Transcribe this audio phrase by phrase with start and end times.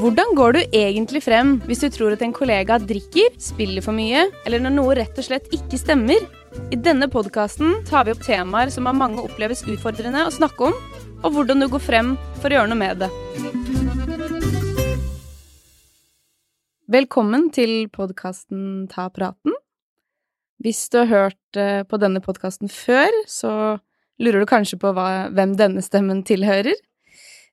[0.00, 4.22] Hvordan går du egentlig frem hvis du tror at en kollega drikker, spiller for mye,
[4.48, 6.24] eller når noe rett og slett ikke stemmer?
[6.72, 10.78] I denne podkasten tar vi opp temaer som av mange oppleves utfordrende å snakke om,
[11.20, 13.10] og hvordan du går frem for å gjøre noe med det.
[16.88, 19.52] Velkommen til podkasten Ta praten.
[20.64, 23.52] Hvis du har hørt eh, på denne podkasten før, så
[24.16, 26.72] lurer du kanskje på hva, hvem denne stemmen tilhører.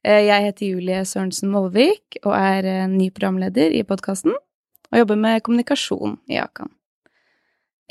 [0.07, 5.19] Eh, jeg heter Julie Sørensen Molvik og er eh, ny programleder i podkasten og jobber
[5.19, 6.71] med kommunikasjon i Akan.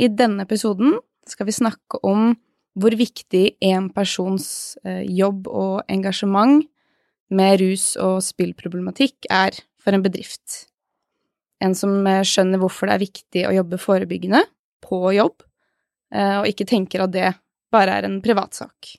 [0.00, 0.96] I denne episoden
[1.28, 2.30] skal vi snakke om
[2.76, 6.64] hvor viktig en persons jobb og engasjement
[7.32, 10.66] med rus- og spillproblematikk er for en bedrift.
[11.60, 14.42] En som skjønner hvorfor det er viktig å jobbe forebyggende,
[14.84, 15.42] på jobb,
[16.14, 17.32] eh, og ikke tenker at det
[17.72, 18.96] bare er en privatsak.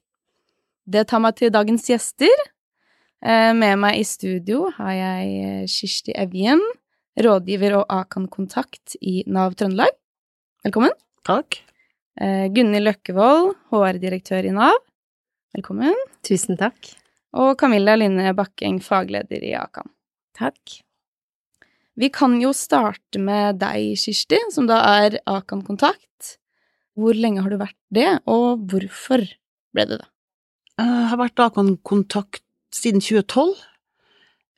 [0.88, 2.34] Det tar meg til dagens gjester.
[3.26, 6.62] Eh, med meg i studio har jeg eh, Kirsti Evjen,
[7.17, 9.96] rådgiver og Akan-kontakt i Nav Trøndelag.
[10.68, 10.93] Velkommen.
[11.26, 11.63] Takk.
[12.18, 14.79] Gunhild Løkkevold, HR-direktør i Nav.
[15.54, 15.93] Velkommen.
[16.26, 16.90] Tusen takk.
[17.37, 19.91] Og Camilla Linne Bakkeng, fagleder i Akan.
[20.37, 20.79] Takk.
[21.98, 26.37] Vi kan jo starte med deg, Kirsti, som da er Akan Kontakt.
[26.98, 29.21] Hvor lenge har du vært det, og hvorfor
[29.74, 30.09] ble det det?
[30.77, 33.55] Jeg har vært Akan Kontakt siden 2012,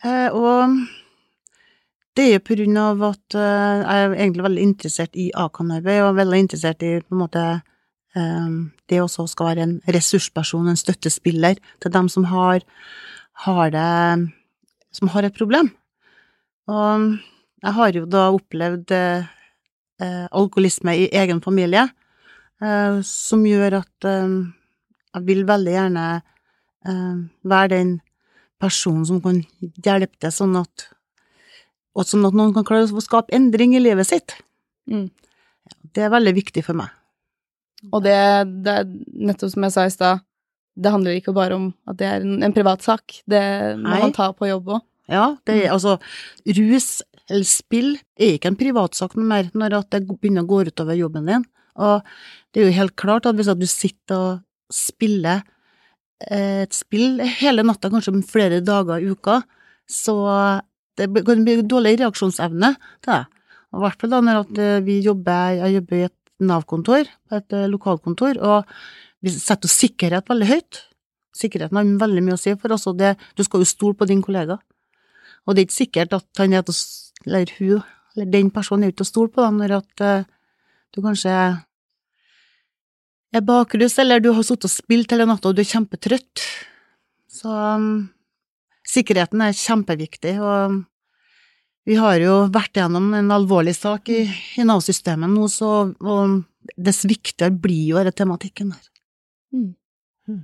[0.05, 0.75] eh, og
[2.17, 6.03] det er jo på grunn av at eh, jeg er egentlig veldig interessert i Akan-arbeid,
[6.03, 7.45] og veldig interessert i på en måte
[8.17, 8.55] eh,
[8.89, 12.65] det også skal være en ressursperson, en støttespiller, til dem som har,
[13.45, 14.29] har det
[14.91, 15.69] Som har et problem.
[16.67, 17.19] Og
[17.61, 21.87] jeg har jo da opplevd eh, alkoholisme i egen familie,
[22.61, 24.37] eh, som gjør at eh,
[25.13, 26.05] jeg vil veldig gjerne
[26.87, 27.97] eh, være den
[28.59, 30.89] personen som kan hjelpe deg, sånn at
[31.97, 34.35] og sånn at noen kan klare å skape endring i livet sitt.
[34.89, 35.09] Mm.
[35.95, 36.93] Det er veldig viktig for meg.
[37.89, 38.15] Og det,
[38.63, 38.89] det er
[39.29, 40.23] nettopp som jeg sa i stad,
[40.79, 43.21] det handler ikke bare om at det er en, en privatsak.
[43.27, 43.41] Det
[43.79, 44.01] må Nei.
[44.05, 44.85] man ta på jobb òg.
[45.09, 45.73] Ja, det er mm.
[45.73, 45.95] altså
[46.59, 46.89] Rus
[47.29, 51.29] eller spill er ikke en privatsak noe mer når det begynner å gå utover jobben
[51.29, 51.45] din.
[51.79, 52.05] Og
[52.53, 55.43] det er jo helt klart at hvis du sitter og spiller
[56.27, 59.39] et spill hele natta, kanskje flere dager i uka,
[59.89, 60.15] så
[60.99, 63.25] det kan bli dårlig reaksjonsevne til det.
[63.69, 67.67] I hvert fall da når eh, vi jobber, jeg jobber i et Nav-kontor, et eh,
[67.69, 68.71] lokalkontor, og
[69.23, 70.81] vi setter sikkerhet veldig høyt.
[71.35, 74.07] Sikkerheten har veldig mye å si for oss, og det, du skal jo stole på
[74.09, 74.57] din kollega.
[75.45, 76.75] Og det er ikke sikkert at han er til
[77.27, 77.81] eller hun,
[78.15, 80.27] eller den personen er ikke til å stole på da, når at uh,
[80.95, 81.33] du kanskje
[83.35, 86.45] er bakruss, eller du har sittet og spilt hele natta og du er kjempetrøtt.
[87.39, 88.09] Så um,
[88.87, 90.81] sikkerheten er kjempeviktig, og
[91.89, 94.23] vi har jo vært gjennom en alvorlig sak i,
[94.59, 96.43] i Nav-systemet nå, så og
[96.75, 98.85] dess viktigere blir jo denne tematikken der.
[99.55, 99.71] Mm.
[100.29, 100.43] Mm.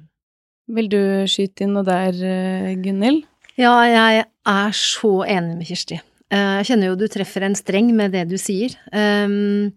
[0.77, 3.25] Vil du skyte inn noe der, eh, Gunhild?
[3.59, 5.99] Ja, jeg er så enig med Kirsti.
[6.33, 8.73] Eh, jeg kjenner jo du treffer en streng med det du sier.
[8.91, 9.71] Um,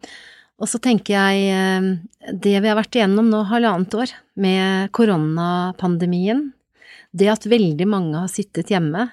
[0.58, 6.48] og så tenker jeg eh, det vi har vært igjennom nå halvannet år med koronapandemien,
[7.16, 9.06] det at veldig mange har sittet hjemme,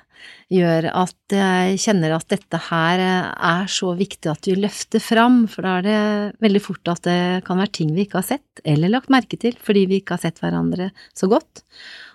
[0.52, 5.66] gjør at jeg kjenner at dette her er så viktig at vi løfter fram, for
[5.66, 6.00] da er det
[6.44, 9.58] veldig fort at det kan være ting vi ikke har sett eller lagt merke til
[9.62, 11.64] fordi vi ikke har sett hverandre så godt.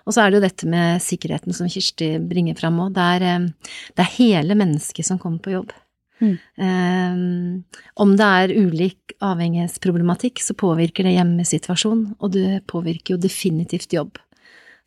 [0.05, 2.95] Og så er det jo dette med sikkerheten som Kirsti bringer fram òg.
[2.97, 5.75] Det, eh, det, er hele mennesket som kommer på jobb.
[6.21, 6.35] Mm.
[6.61, 13.93] Um, om det er ulik avhengighetsproblematikk, så påvirker det hjemmesituasjonen, og det påvirker jo definitivt
[13.97, 14.19] jobb.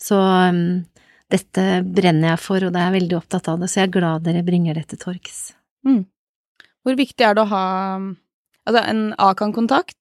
[0.00, 0.84] Så um,
[1.32, 3.96] dette brenner jeg for, og jeg er jeg veldig opptatt av det, så jeg er
[3.98, 5.40] glad dere bringer det til torgs.
[5.86, 6.04] Mm.
[6.84, 7.64] Hvor viktig er det å ha
[8.64, 9.98] Altså, en A kan kontakt,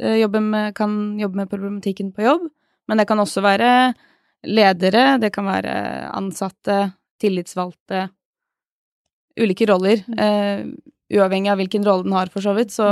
[0.00, 2.46] med, kan jobbe med problematikken på jobb,
[2.88, 3.92] men det kan også være
[4.48, 5.74] ledere, det kan være
[6.16, 6.78] ansatte,
[7.20, 8.06] tillitsvalgte
[9.36, 10.64] Ulike roller, eh,
[11.12, 12.72] uavhengig av hvilken rolle den har, for så vidt.
[12.74, 12.86] Så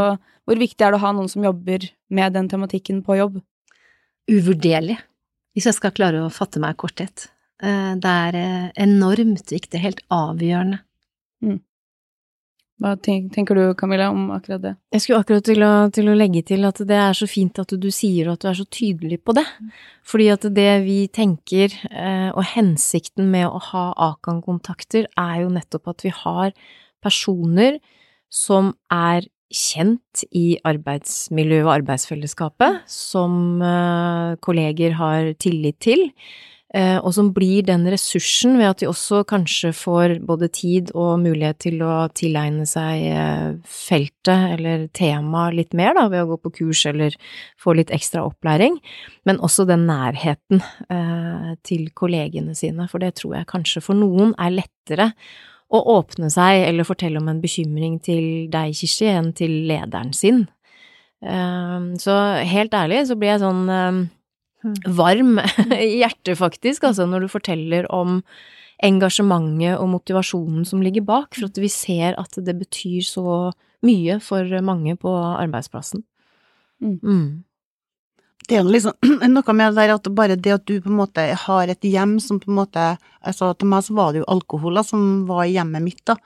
[0.44, 3.38] hvor viktig er det å ha noen som jobber med den tematikken på jobb?
[4.30, 4.98] Uvurderlig,
[5.56, 7.28] hvis jeg skal klare å fatte meg i korthet.
[7.64, 10.82] Uh, det er uh, enormt viktig, helt avgjørende.
[11.44, 11.60] Mm.
[12.82, 14.72] Hva tenker du, Camilla, om akkurat det?
[14.92, 17.70] Jeg skulle akkurat til å, til å, legge til at det er så fint at
[17.78, 19.44] du sier at du er så tydelig på det.
[20.10, 25.94] Fordi at det vi tenker, eh, og hensikten med å ha Akan-kontakter, er jo nettopp
[25.94, 26.50] at vi har
[27.04, 27.78] personer
[28.32, 36.08] som er kjent i arbeidsmiljøet og arbeidsfellesskapet, som eh, kolleger har tillit til
[36.74, 41.60] og som blir den ressursen ved at de også kanskje får både tid og mulighet
[41.62, 46.52] til å tilegne seg eh, feltet eller temaet litt mer, da, ved å gå på
[46.56, 47.14] kurs eller
[47.62, 48.80] få litt ekstra opplæring,
[49.28, 54.34] men også den nærheten eh, til kollegene sine, for det tror jeg kanskje for noen
[54.34, 55.12] er lettere
[55.70, 60.44] å åpne seg eller fortelle om en bekymring til deg, Kirsti, enn til lederen sin.
[61.24, 64.10] Så helt ærlig så blir jeg sånn
[64.86, 65.38] varm
[65.76, 68.20] i hjertet, faktisk, altså, når du forteller om
[68.84, 73.52] engasjementet og motivasjonen som ligger bak, for at vi ser at det betyr så
[73.84, 76.02] mye for mange på arbeidsplassen.
[76.82, 76.98] Mm.
[77.02, 77.44] Mm.
[78.48, 78.92] Det er liksom
[79.32, 82.18] noe med det der at bare det at du på en måte har et hjem
[82.20, 82.88] som på en måte
[83.24, 86.18] altså Til meg så var det jo alkohol da, som var i hjemmet mitt, da.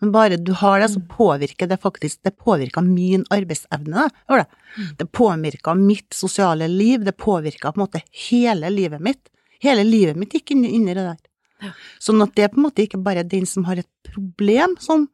[0.00, 4.36] Men bare du har det, så påvirker det faktisk Det påvirker min arbeidsevne, da.
[4.36, 4.84] Det.
[4.98, 9.30] Det påvirker mitt sosiale liv, det påvirker på en måte hele livet mitt.
[9.60, 11.72] Hele livet mitt gikk inn, inn i det der.
[12.02, 15.08] Sånn at det er på en måte ikke bare den som har et problem som,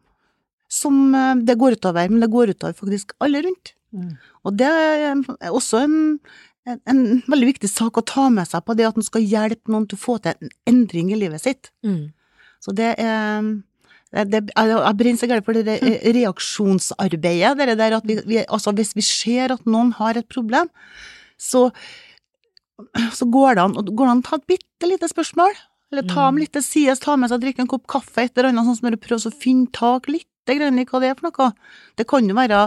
[0.68, 3.72] som eh, det går utover, men det går utover faktisk alle rundt.
[3.94, 4.10] Mm.
[4.44, 5.96] Og det er også en,
[6.68, 9.72] en, en veldig viktig sak å ta med seg på det at en skal hjelpe
[9.72, 11.72] noen til å få til en endring i livet sitt.
[11.86, 12.10] Mm.
[12.60, 13.40] Så det er
[14.14, 15.76] det, det, jeg brenner så gærent for det
[16.14, 17.54] reaksjonsarbeidet.
[17.58, 20.70] Det der at vi, vi, altså hvis vi ser at noen har et problem,
[21.40, 21.66] så,
[23.14, 25.56] så går det an går det an å ta et bitte lite spørsmål.
[25.92, 28.50] Eller ta dem litt til sides, ta med seg drikke en kopp kaffe, et eller
[28.50, 31.50] annet sånn som du prøver å finne tak litt i hva det er for noe.
[31.96, 32.64] Det kan jo være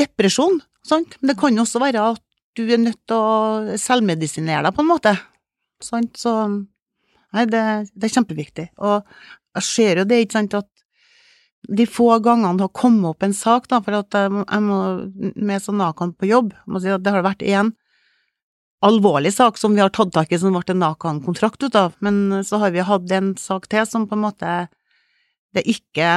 [0.00, 2.22] depresjon, sant, men det kan jo også være at
[2.58, 5.14] du er nødt til å selvmedisinere deg på en måte.
[5.82, 6.36] Sant, så
[7.34, 7.60] Nei, det,
[7.98, 8.64] det er kjempeviktig.
[8.86, 9.08] Og
[9.54, 10.70] jeg ser jo det, ikke sant, at
[11.64, 14.78] de få gangene det har kommet opp en sak, da, for at jeg, jeg må
[15.34, 17.72] med sånn Nakan på jobb, må si at det har vært én
[18.84, 22.44] alvorlig sak som vi har tatt tak i, som ble en Nakan-kontrakt ut av, men
[22.44, 24.54] så har vi hatt en sak til som på en måte
[25.54, 26.08] det ikke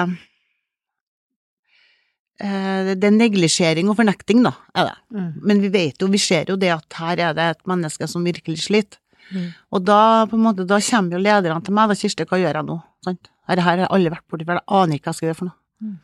[2.41, 4.95] eh, Det er neglisjering og fornekting, da, er det.
[5.13, 5.31] Mm.
[5.49, 8.25] Men vi vet jo, vi ser jo det at her er det et menneske som
[8.25, 8.99] virkelig sliter.
[9.33, 9.47] Mm.
[9.75, 12.59] Og da, på en måte, da kommer jo lederne til meg, da, Kirsti, hva gjør
[12.61, 12.77] jeg nå?
[13.07, 13.31] Sant?
[13.47, 15.49] Her, her har aldri vært borti før, jeg aner ikke hva jeg skal gjøre for
[15.49, 15.57] noe.
[15.83, 15.95] Mm.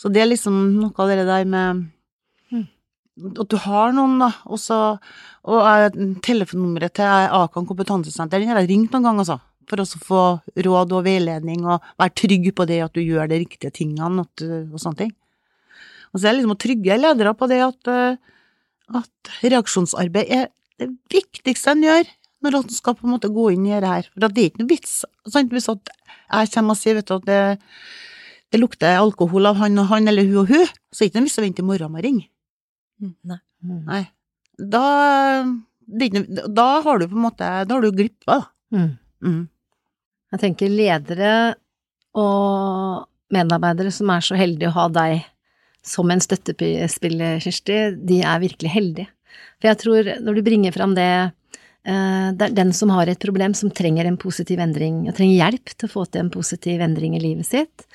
[0.00, 1.88] Så det er liksom noe av det der med
[2.50, 2.66] Mm.
[3.38, 4.98] at du har noen, da, og så
[5.44, 9.38] Og jeg, telefonnummeret til Akan kompetansesenter, den har jeg ringt noen ganger, altså.
[9.70, 10.22] For også å få
[10.66, 14.44] råd og veiledning, og være trygg på det at du gjør de riktige tingene, at
[14.44, 15.12] og sånne ting.
[16.12, 18.16] Og så er det liksom å trygge ledere på det at, eh,
[19.00, 20.48] at reaksjonsarbeid er
[20.80, 22.04] det viktigste en gjør
[22.40, 24.06] når han skal på en måte gå inn i det her.
[24.10, 24.94] For det er ikke noe vits.
[25.28, 25.52] Sant?
[25.52, 27.40] Hvis at jeg kommer og sier vet du, at det,
[28.52, 31.20] det lukter alkohol av han og han eller hun og hun, så er det ikke
[31.20, 32.26] noe vits å vente i morgen med å ringe.
[33.00, 33.40] Nei.
[33.64, 33.82] Mm.
[33.88, 34.02] Nei.
[34.60, 34.84] Da,
[35.88, 38.76] det er ikke noe, da har du på en måte Da har du glippa, da.
[38.76, 38.90] Mm.
[39.24, 39.40] Mm.
[40.30, 41.32] Jeg tenker ledere
[42.18, 45.24] og medarbeidere som er så heldige å ha deg
[45.86, 49.08] som en støttespiller, Kirsti, de er virkelig heldige.
[49.60, 51.08] For jeg tror, når du bringer fram det
[51.84, 55.72] det er den som har et problem, som trenger en positiv endring, og trenger hjelp
[55.76, 57.86] til å få til en positiv endring i livet sitt.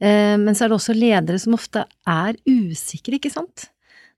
[0.00, 3.68] Eh, Men så er det også ledere som ofte er usikre, ikke sant?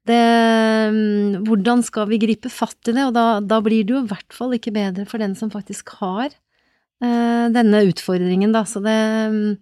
[0.08, 4.00] Det, mm, hvordan skal vi gripe fatt i det, og da, da blir det jo
[4.04, 8.64] i hvert fall ikke bedre for den som faktisk har eh, denne utfordringen, da.
[8.68, 8.96] Så det,
[9.32, 9.58] mm,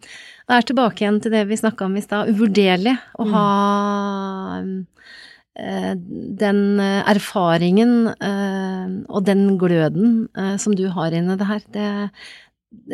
[0.49, 3.35] det er tilbake igjen til det vi snakka om i stad, uvurderlig å Mm.
[3.35, 3.49] ha
[4.61, 4.98] eh,
[5.59, 11.65] den eh, erfaringen eh, og den gløden eh, som du har inni det her.
[11.75, 11.89] Det,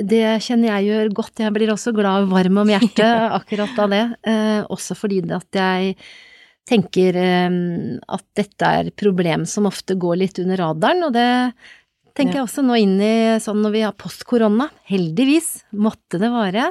[0.08, 1.42] det kjenner jeg gjør godt.
[1.44, 3.04] Jeg blir også glad og varm om hjertet
[3.38, 4.04] akkurat av det.
[4.24, 5.96] Eh, også fordi det at jeg
[6.64, 7.60] tenker eh,
[8.16, 11.30] at dette er problem som ofte går litt under radaren, og det
[12.14, 14.70] tenker jeg også nå inn i sånn når vi har post korona.
[14.88, 16.70] Heldigvis måtte det vare.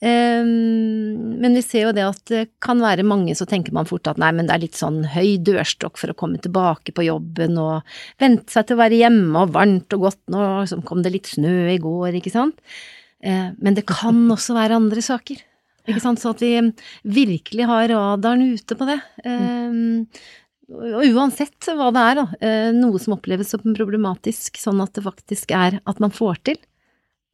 [0.00, 4.08] Eh, Men vi ser jo det at det kan være mange så tenker man fort
[4.08, 7.58] at nei, men det er litt sånn høy dørstokk for å komme tilbake på jobben
[7.60, 7.84] og
[8.20, 11.28] vente seg til å være hjemme og varmt og godt, nå liksom kom det litt
[11.32, 12.60] snø i går, ikke sant.
[13.22, 15.40] Eh, Men det kan også være andre saker.
[15.88, 16.52] Ikke sant, så at vi
[17.04, 19.00] virkelig har radaren ute på det.
[19.24, 20.20] Eh,
[20.70, 25.02] Og uansett hva det er, da, eh, noe som oppleves som problematisk, sånn at det
[25.02, 26.60] faktisk er at man får til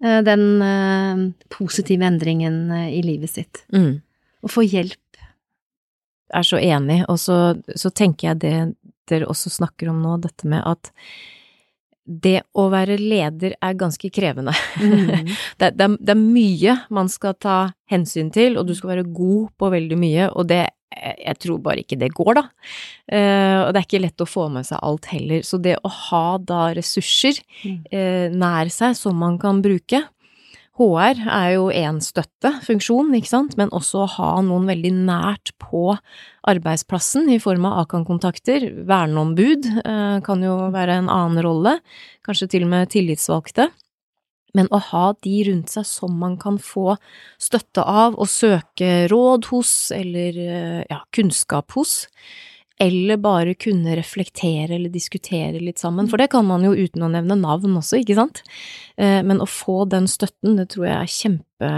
[0.02, 3.64] den eh, positive endringen eh, i livet sitt.
[3.72, 4.00] Mm.
[4.44, 5.00] Og få hjelp.
[6.34, 8.56] er så enig, og så, så tenker jeg det
[9.06, 10.90] dere også snakker om nå, dette med at
[12.06, 14.54] det å være leder er ganske krevende.
[14.78, 15.30] Mm.
[15.60, 17.58] det, det, det er mye man skal ta
[17.90, 20.64] hensyn til, og du skal være god på veldig mye, og det
[20.96, 22.44] jeg, tror bare ikke det går, da.
[23.12, 25.44] Eh, og det er ikke lett å få med seg alt heller.
[25.46, 27.78] Så det å ha da ressurser Mm.
[27.90, 30.04] eh, nær seg som man kan bruke
[30.76, 35.94] HR er jo én støttefunksjon, ikke sant, men også å ha noen veldig nært på
[36.46, 38.68] arbeidsplassen i form av Akan-kontakter.
[38.86, 41.78] Verneombud eh, kan jo være en annen rolle,
[42.26, 43.70] kanskje til og med tillitsvalgte.
[44.56, 46.96] Men å ha de rundt seg som man kan få
[47.42, 52.06] støtte av og søke råd hos, eller eh, ja, kunnskap hos,
[52.78, 57.08] eller bare kunne reflektere eller diskutere litt sammen, for det kan man jo uten å
[57.08, 58.42] nevne navn også, ikke sant?
[59.00, 61.70] Eh, Men å få den støtten, det tror jeg er kjempe,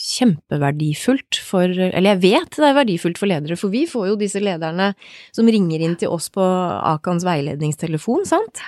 [0.00, 4.40] kjempeverdifullt for Eller jeg vet det er verdifullt for ledere, for vi får jo disse
[4.40, 4.94] lederne
[5.28, 8.64] som ringer inn til oss på Akans veiledningstelefon, sant?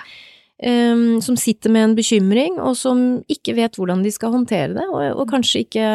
[0.61, 2.99] Som sitter med en bekymring, og som
[3.31, 5.85] ikke vet hvordan de skal håndtere det, og, og kanskje ikke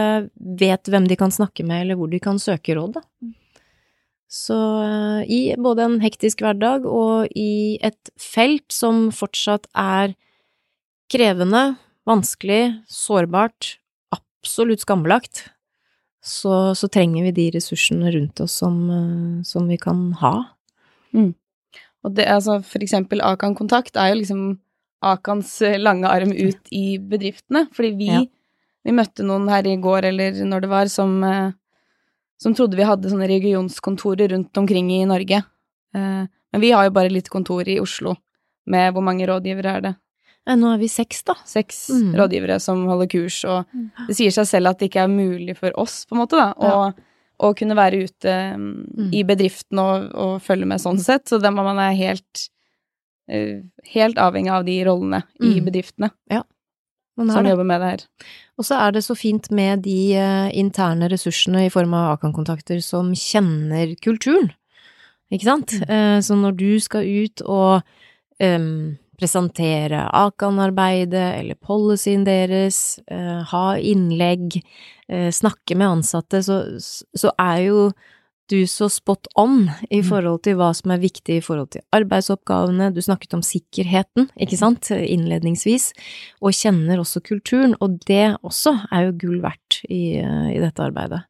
[0.58, 3.04] vet hvem de kan snakke med, eller hvor de kan søke råd, da.
[4.26, 10.16] Så uh, i både en hektisk hverdag og i et felt som fortsatt er
[11.12, 13.76] krevende, vanskelig, sårbart,
[14.14, 15.46] absolutt skambelagt,
[16.26, 20.34] så, så trenger vi de ressursene rundt oss som, uh, som vi kan ha.
[22.06, 24.42] Og det, altså, for eksempel Akan Kontakt er jo liksom
[25.06, 27.66] Akans eh, lange arm ut i bedriftene.
[27.74, 28.22] Fordi vi, Ja.
[28.86, 31.50] vi møtte noen her i går, eller når det var, som, eh,
[32.38, 35.42] som trodde vi hadde sånne regionskontorer rundt omkring i Norge.
[35.94, 38.14] Eh, Men vi har jo bare litt kontor i Oslo.
[38.66, 39.96] Med hvor mange rådgivere er det?
[40.48, 41.34] Nå er vi seks, da.
[41.44, 42.14] Seks Mm.
[42.14, 43.66] rådgivere som holder kurs, og
[44.06, 46.54] det sier seg selv at det ikke er mulig for oss, på en måte, da,
[46.54, 46.94] å,
[47.38, 51.26] å kunne være ute mm, i bedriften og, og følge med sånn sett.
[51.28, 52.46] Så da man er helt,
[53.28, 53.62] eh,
[53.92, 56.12] helt avhengig av de rollene i bedriftene.
[56.30, 56.44] bedriftene
[57.16, 57.52] Man er som det.
[57.54, 58.04] jobber med det her.
[58.60, 62.80] Og så er det så fint med de eh, interne ressursene i form av Akan-kontakter
[62.84, 64.52] som kjenner kulturen,
[65.32, 65.72] ikke sant?
[65.88, 67.80] Eh, så når du skal ut og
[68.40, 74.60] em, presentere Akan-arbeidet eller policyen deres, eh, ha innlegg,
[75.08, 76.60] eh, snakke med ansatte, så,
[77.16, 77.80] så er jo
[78.46, 82.92] du så spot on i forhold til hva som er viktig i forhold til arbeidsoppgavene.
[82.94, 85.90] Du snakket om sikkerheten, ikke sant, innledningsvis,
[86.38, 90.84] og kjenner også kulturen, og det også er jo gull verdt i, eh, i dette
[90.84, 91.24] arbeidet.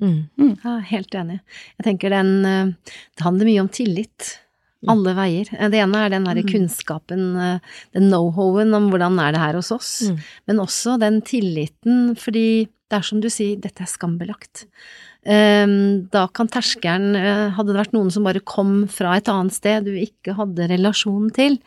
[0.00, 0.54] Mm.
[0.62, 1.42] Ja, helt enig.
[1.76, 4.38] Jeg tenker den eh, Det handler mye om tillit.
[4.88, 5.46] Alle veier.
[5.58, 7.58] Eh, Det ene er den derre kunnskapen, eh,
[7.94, 10.18] den know-howen om hvordan er det her hos oss, Mm.
[10.48, 14.66] men også den tilliten, fordi det er som du sier, dette er skambelagt.
[15.24, 19.52] Ehm, Da kan terskelen eh, Hadde det vært noen som bare kom fra et annet
[19.52, 21.58] sted du ikke hadde relasjon til,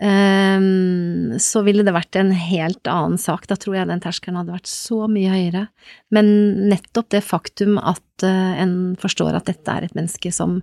[0.00, 3.46] ehm, så ville det vært en helt annen sak.
[3.46, 5.68] Da tror jeg den terskelen hadde vært så mye høyere.
[6.10, 10.58] Men nettopp det faktum at en forstår at dette er et menneske som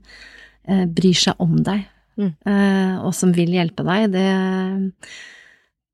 [0.87, 1.85] bryr seg om deg,
[2.17, 2.31] Mm.
[2.49, 4.25] eh, og som vil hjelpe deg, det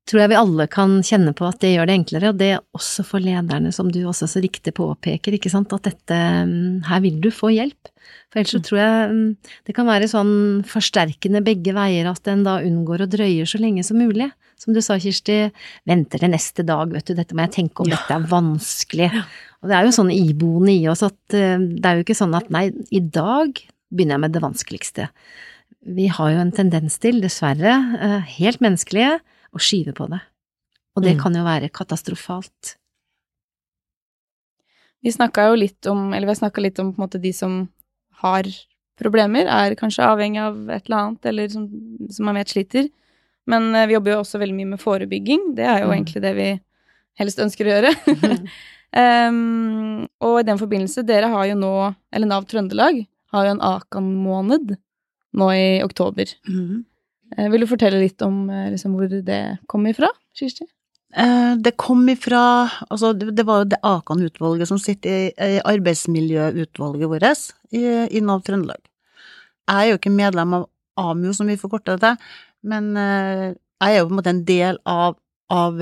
[0.08, 2.62] tror jeg vi alle kan kjenne på at det gjør det enklere, og det er
[2.76, 7.02] også for lederne, som du også så riktig påpeker, ikke sant, at dette, mm, her
[7.04, 7.92] vil du få hjelp.
[8.32, 9.28] For ellers så tror jeg mm,
[9.68, 10.34] det kan være sånn
[10.68, 14.28] forsterkende begge veier, at en da unngår å drøye så lenge som mulig.
[14.60, 15.50] Som du sa, Kirsti,
[15.88, 19.10] venter til neste dag, vet du, dette må jeg tenke om, dette er vanskelig.
[19.64, 22.36] Og det er jo sånn iboende i oss at eh, det er jo ikke sånn
[22.36, 23.56] at nei, i dag
[23.94, 25.08] begynner jeg med det vanskeligste.
[25.84, 29.20] Vi har jo en tendens til, dessverre, eh, helt menneskelige,
[29.54, 30.20] å skyve på det.
[30.96, 31.22] Og det Mm.
[31.22, 32.76] kan jo være katastrofalt.
[35.04, 37.32] Vi snakka jo litt om, eller vi har snakka litt om på en måte de
[37.32, 37.68] som
[38.22, 38.44] har
[39.00, 41.66] problemer, er kanskje avhengig av et eller annet, eller som,
[42.10, 42.88] som man vet sliter.
[43.46, 45.54] Men eh, vi jobber jo også veldig mye med forebygging.
[45.58, 45.96] Det er jo Mm.
[45.98, 46.60] egentlig det vi
[47.20, 47.90] helst ønsker å gjøre.
[48.96, 51.74] um, og i den forbindelse, dere har jo nå,
[52.12, 54.76] eller Nav Trøndelag, har jo en Akan-måned
[55.34, 56.30] nå i oktober.
[57.36, 60.66] Eh, vil du fortelle litt om eh, liksom, hvor det kom ifra, Kirsti?
[61.16, 67.54] Eh, Det kom ifra Altså, det var jo det Akan-utvalget som sitter i, arbeidsmiljøutvalget vårt
[67.74, 68.82] i, Nav Trøndelag.
[69.66, 70.68] Jeg er jo ikke medlem av
[71.00, 72.16] AMU, som vi forkorter det til,
[72.62, 75.16] men jeg er jo på en måte en del av,
[75.50, 75.80] av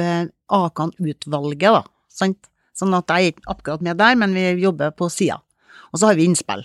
[0.49, 2.49] Akan-utvalget, da, sant?
[2.79, 5.43] Sånn at jeg er ikke akkurat med der, men vi jobber på sida.
[5.93, 6.65] Og så har vi innspill.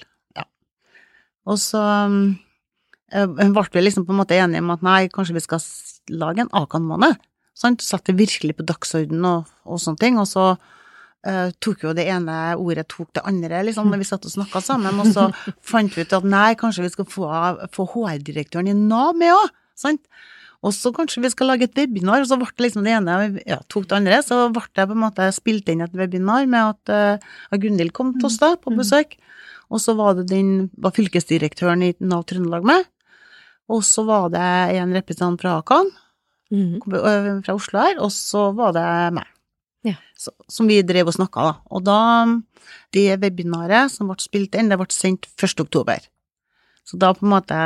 [1.48, 2.22] Og så um,
[3.14, 5.64] eh, ble vi liksom på en måte enige om at nei, kanskje vi skal
[6.12, 7.20] lage en Akan-måned.
[7.58, 7.84] Sant?
[7.86, 10.20] Satte det virkelig på dagsordenen og, og sånne ting.
[10.22, 14.28] Og så uh, tok jo det ene ordet tok det andre, liksom, når vi satt
[14.28, 15.00] og snakka sammen.
[15.04, 15.30] Og så
[15.72, 17.30] fant vi ut at nei, kanskje vi skal få,
[17.74, 19.56] få HR-direktøren i Nav med òg.
[19.78, 20.04] Sant?
[20.66, 23.18] Og så kanskje vi skal lage et webinar, og så ble det liksom det ene
[23.46, 24.20] ja, tok det andre.
[24.26, 28.16] Så ble det på en måte spilt inn et webinar med at uh, Gunhild kom
[28.18, 29.16] til oss da på besøk.
[29.70, 32.86] Og så var det den var fylkesdirektøren i Nav Trøndelag med.
[33.70, 34.44] Og så var det
[34.80, 35.90] en representant fra Akan,
[36.50, 36.80] Mhm.
[37.44, 39.26] fra Oslo her, og så var det meg.
[39.84, 39.96] Ja.
[40.18, 41.54] Så, som vi drev og snakka, da.
[41.70, 41.98] Og da,
[42.94, 45.60] det webinaret som ble spilt inn, det ble sendt 1.
[45.60, 46.00] oktober.
[46.88, 47.60] Så da på en måte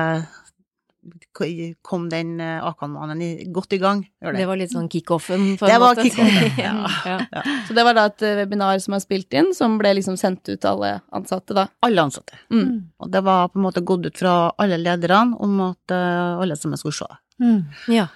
[1.82, 3.22] kom den eh, Akan-mannen
[3.54, 4.04] godt i gang.
[4.22, 4.34] Det.
[4.38, 6.76] Det var litt sånn kickoffen, Det var kickoffen, ja.
[7.08, 7.44] ja.
[7.68, 10.46] Så det var da et eh, webinar som er spilt inn, som ble liksom sendt
[10.50, 11.66] ut til alle ansatte, da.
[11.88, 12.38] Alle ansatte.
[12.54, 12.94] Mm.
[13.02, 16.60] Og det var på en måte gått ut fra alle lederne om at eh, alle
[16.60, 17.10] sammen skulle se.
[17.42, 17.66] Mm.
[17.98, 18.08] ja.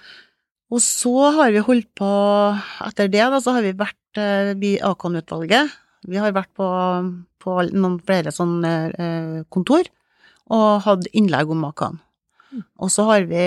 [0.70, 2.06] Og så har vi holdt på
[2.82, 5.70] Etter det, da, så har vi vært i Akan-utvalget.
[6.10, 6.66] Vi har vært på,
[7.42, 9.86] på noen flere sånne eh, kontor
[10.54, 12.00] og hatt innlegg om Akan.
[12.82, 13.44] Og så har vi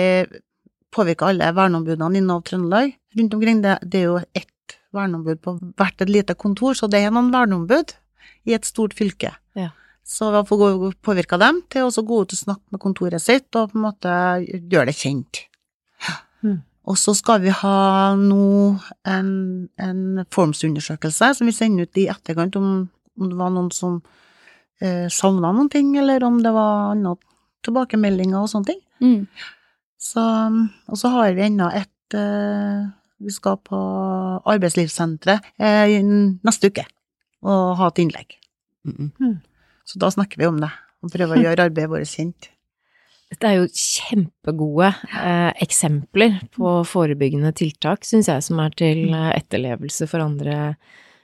[0.94, 3.60] påvirka alle verneombudene i Nav Trøndelag rundt omkring.
[3.62, 7.30] Det, det er jo ett verneombud på hvert et lite kontor, så det er noen
[7.34, 7.94] verneombud
[8.48, 9.32] i et stort fylke.
[9.58, 9.70] Ja.
[10.06, 13.70] Så vi fått påvirka dem til å gå ut og snakke med kontoret sitt, og
[13.70, 15.44] på en måte gjøre det kjent.
[16.42, 16.58] Mm.
[16.90, 18.46] Og så skal vi ha nå
[19.06, 19.32] en,
[19.78, 22.88] en formsundersøkelse som vi sender ut i etterkant, om,
[23.20, 24.00] om det var noen som
[24.82, 27.14] eh, savna noen ting, eller om det var andre
[27.66, 28.80] tilbakemeldinger og sånne ting.
[29.00, 29.24] Mm.
[30.00, 30.22] Så,
[30.88, 32.86] og så har vi ennå et eh,
[33.20, 33.78] Vi skal på
[34.48, 36.86] arbeidslivssenteret eh, neste uke
[37.40, 38.36] og ha et innlegg.
[38.88, 39.10] Mm.
[39.20, 39.36] Mm.
[39.88, 42.50] Så da snakker vi om det, og prøver å gjøre arbeidet vårt kjent.
[43.30, 49.30] Dette er jo kjempegode eh, eksempler på forebyggende tiltak, syns jeg, som er til eh,
[49.36, 50.74] etterlevelse for andre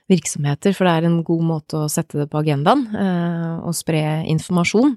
[0.07, 4.03] virksomheter, for det er en god måte å sette det på agendaen eh, og spre
[4.31, 4.95] informasjon.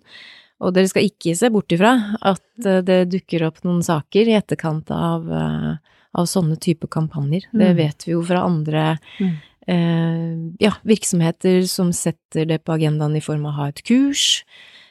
[0.61, 4.37] Og dere skal ikke se bort ifra at eh, det dukker opp noen saker i
[4.37, 5.76] etterkant av, eh,
[6.21, 7.47] av sånne type kampanjer.
[7.52, 7.76] Det Mm.
[7.76, 9.37] vet vi jo fra andre Mm.
[9.69, 14.43] eh, ja, virksomheter som setter det på agendaen i form av å ha et kurs,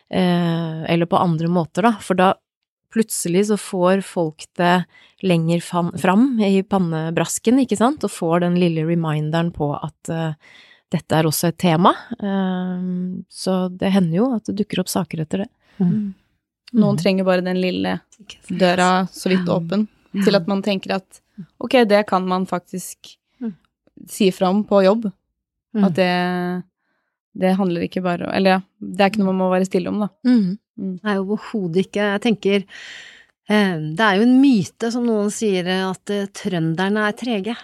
[0.09, 1.91] eh, eller på andre måter, da.
[1.99, 2.33] For da
[2.91, 4.85] plutselig så får folk det
[5.21, 10.33] lenger fram i pannebrasken, ikke sant, og får den lille reminderen på at eh,
[10.91, 11.91] dette er også et tema.
[12.19, 15.49] Eh, så det hender jo at det dukker opp saker etter det.
[15.79, 16.13] Mm.
[16.79, 17.95] Noen trenger bare den lille
[18.49, 19.87] døra så vidt åpen,
[20.23, 21.21] til at man tenker at
[21.59, 23.53] ok, det kan man faktisk Mm.
[24.07, 25.05] si fra om på jobb.
[25.73, 25.83] Mm.
[25.85, 26.63] At det,
[27.39, 29.87] det handler ikke bare om Eller ja, det er ikke noe man må være stille
[29.89, 30.09] om, da.
[30.27, 30.57] Mhm.
[31.03, 32.05] Nei, overhodet ikke.
[32.15, 32.55] Jeg tenker
[33.49, 37.55] eh, Det er jo en myte, som noen sier, at eh, trønderne er trege.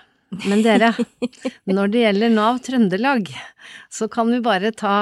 [0.45, 0.91] Men dere,
[1.69, 3.29] når det gjelder Nav Trøndelag,
[3.93, 4.95] så kan vi bare ta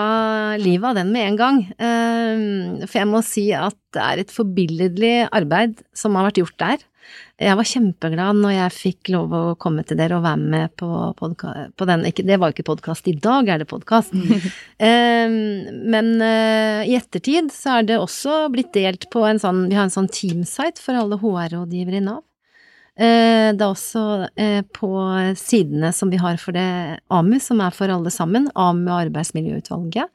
[0.62, 1.62] livet av den med en gang.
[1.78, 6.60] Eh, For jeg må si at det er et forbilledlig arbeid som har vært gjort
[6.62, 6.84] der.
[7.42, 10.88] Jeg var kjempeglad når jeg fikk lov å komme til dere og være med på,
[11.18, 14.14] på den ikke, Det var jo ikke podkast, i dag er det podkast.
[15.94, 19.90] men eh, i ettertid så er det også blitt delt på en sånn Vi har
[19.90, 22.24] en sånn teamsite for alle HR-rådgivere i Nav.
[22.94, 24.04] Eh, det er også
[24.38, 24.90] eh, på
[25.40, 30.12] sidene som vi har for det AMU, som er for alle sammen, AMU Arbeidsmiljøutvalget.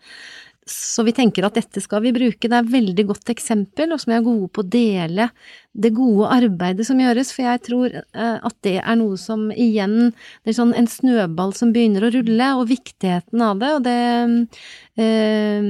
[0.68, 2.44] Så vi tenker at dette skal vi bruke.
[2.44, 5.30] Det er et veldig godt eksempel, og som er gode på å dele
[5.78, 10.10] det gode arbeidet som gjøres, for jeg tror eh, at det er noe som igjen
[10.10, 13.98] Det er sånn en snøball som begynner å rulle, og viktigheten av det, og det
[15.00, 15.68] eh,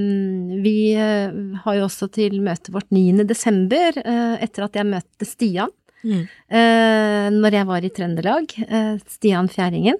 [0.67, 3.23] Vi har jo også til møtet vårt 9.
[3.29, 6.29] desember, eh, etter at jeg møtte Stian, Mhm.
[6.51, 9.99] eh, når jeg var i Trøndelag, eh, Stian Fjæringen,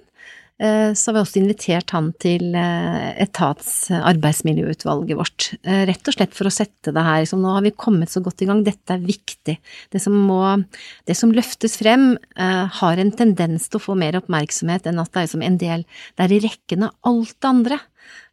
[0.59, 5.53] eh, så har vi også invitert han til eh, etats arbeidsmiljøutvalget vårt.
[5.63, 8.23] Eh, rett og slett for å sette det her som nå har vi kommet så
[8.23, 9.57] godt i gang, dette er viktig.
[9.91, 10.41] Det som må,
[11.05, 15.11] det som løftes frem, eh, har en tendens til å få mer oppmerksomhet enn at
[15.13, 15.85] det er som en del,
[16.15, 17.79] det er i rekken av alt det andre.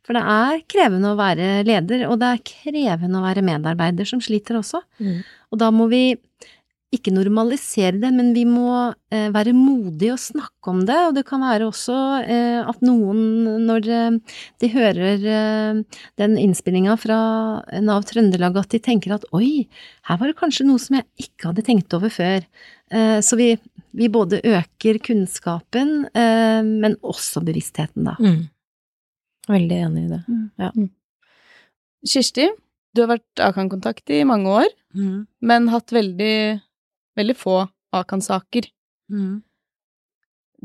[0.06, 4.22] For det er krevende å være leder, og det er krevende å være medarbeider som
[4.22, 4.78] sliter også.
[5.02, 5.24] Mm.
[5.50, 6.04] Og da må vi
[6.94, 8.68] ikke normalisere det, men vi må
[9.12, 10.96] eh, være modige og snakke om det.
[11.08, 13.20] Og det kan være også eh, at noen,
[13.66, 14.18] når eh,
[14.62, 15.80] de hører eh,
[16.22, 17.18] den innspillinga fra
[17.82, 19.66] Nav Trøndelag, at de tenker at oi,
[20.08, 22.46] her var det kanskje noe som jeg ikke hadde tenkt over før.
[22.94, 23.50] Eh, så vi,
[23.98, 28.14] vi både øker kunnskapen, eh, men også bevisstheten, da.
[28.22, 28.44] Mm.
[29.50, 30.22] Veldig enig i det.
[32.06, 32.46] Kirsti,
[32.94, 35.26] du har vært Akan-kontakt i mange år, Mm.
[35.44, 36.62] men hatt veldig,
[37.16, 37.60] veldig få
[37.96, 38.68] Akan-saker.
[39.12, 39.40] Mm.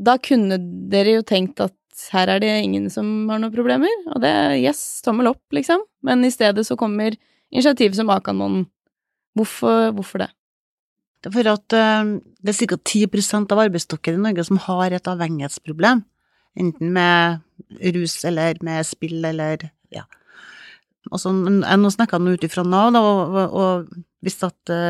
[0.02, 0.58] Da kunne
[0.92, 1.76] dere jo tenkt at
[2.12, 5.84] her er det ingen som har noen problemer, og det er yes, tommel opp, liksom.
[6.06, 7.16] Men i stedet så kommer
[7.52, 8.66] initiativ som Akan-måneden.
[9.36, 10.30] Hvorfor, hvorfor det?
[11.22, 12.78] Det er for at eh, det er ca.
[12.80, 16.02] 10% av arbeidsstokken i Norge som har et avhengighetsproblem.
[16.58, 17.40] Enten med
[17.94, 20.02] rus eller med spill eller ja.
[21.10, 24.82] Altså, nå snakker jeg nå ut ifra Nav, da, og, og, og hvis at vi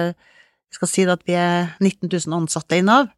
[0.73, 3.11] skal si at vi er 19 000 ansatte i Nav,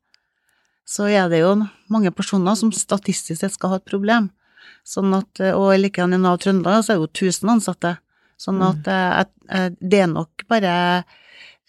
[0.84, 1.54] så er det jo
[1.92, 4.28] mange personer som statistisk sett skal ha et problem.
[4.84, 7.96] Sånn at, eh, og likedan i Nav Trøndelag så er det jo 1000 ansatte.
[8.40, 10.74] Sånn at eh, det er nok bare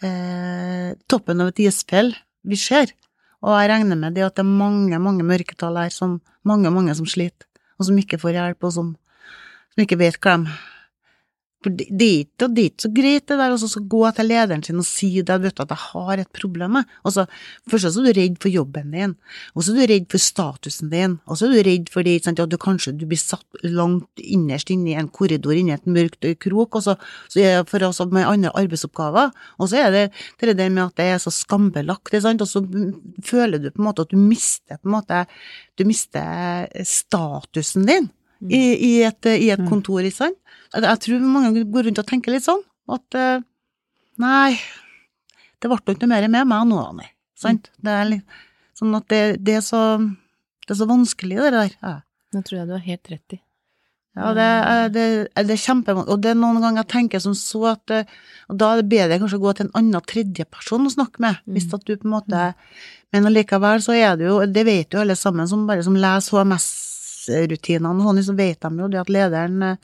[0.04, 2.12] eh, toppen av et isfjell
[2.46, 2.92] vi ser.
[3.46, 6.96] Og jeg regner med det at det er mange, mange mørketall her, som mange, mange
[6.98, 8.94] som sliter, og som ikke får hjelp, og som,
[9.74, 10.56] som ikke vet hva de
[11.64, 12.08] for det, det,
[12.46, 15.56] er ikke, så greit, det der å gå til lederen sin og si det, vet
[15.58, 16.92] du, at jeg har et problem med.
[17.02, 17.26] Og så,
[17.72, 19.16] først så er du redd for jobben din,
[19.56, 22.20] og så er du redd for statusen din, og så er du redd for det,
[22.26, 25.90] sant, at du kanskje du blir satt langt innerst inne i en korridor inni et
[25.90, 26.98] mørkt krok, og så,
[27.34, 30.04] så er det for oss med andre arbeidsoppgaver, og så er det
[30.46, 32.62] det der med at det er så skambelagt, sant, og så
[33.26, 35.24] føler du på en måte at du mister på en måte,
[35.80, 38.12] du mister statusen din
[38.44, 39.70] i, i, et, i et mm.
[39.70, 40.40] kontor, ikke sant.
[40.76, 43.46] Jeg tror mange går rundt og tenker litt sånn, at eh,
[44.22, 44.58] nei,
[45.62, 47.10] det ble ikke noe mer med meg nå, nei.
[47.40, 47.72] Sant?
[47.84, 48.44] Det er litt
[48.76, 51.74] sånn at det, det, er så Det er så vanskelig, det der.
[51.82, 51.98] Ja.
[52.36, 53.40] Det tror jeg du har helt rett i.
[54.16, 54.48] Ja, det,
[54.96, 56.14] det, det er kjempevanskelig.
[56.14, 58.12] Og det er noen ganger jeg tenker som så at eh,
[58.48, 61.42] Og da er det bedre kanskje å gå til en annen tredjeperson å snakke med,
[61.44, 61.56] mm.
[61.56, 62.46] hvis at du på en måte
[63.12, 66.40] Men allikevel så er det jo Det vet jo alle sammen som bare som leser
[67.26, 69.78] HMS-rutinene og sånn, så vet de jo det at lederen eh,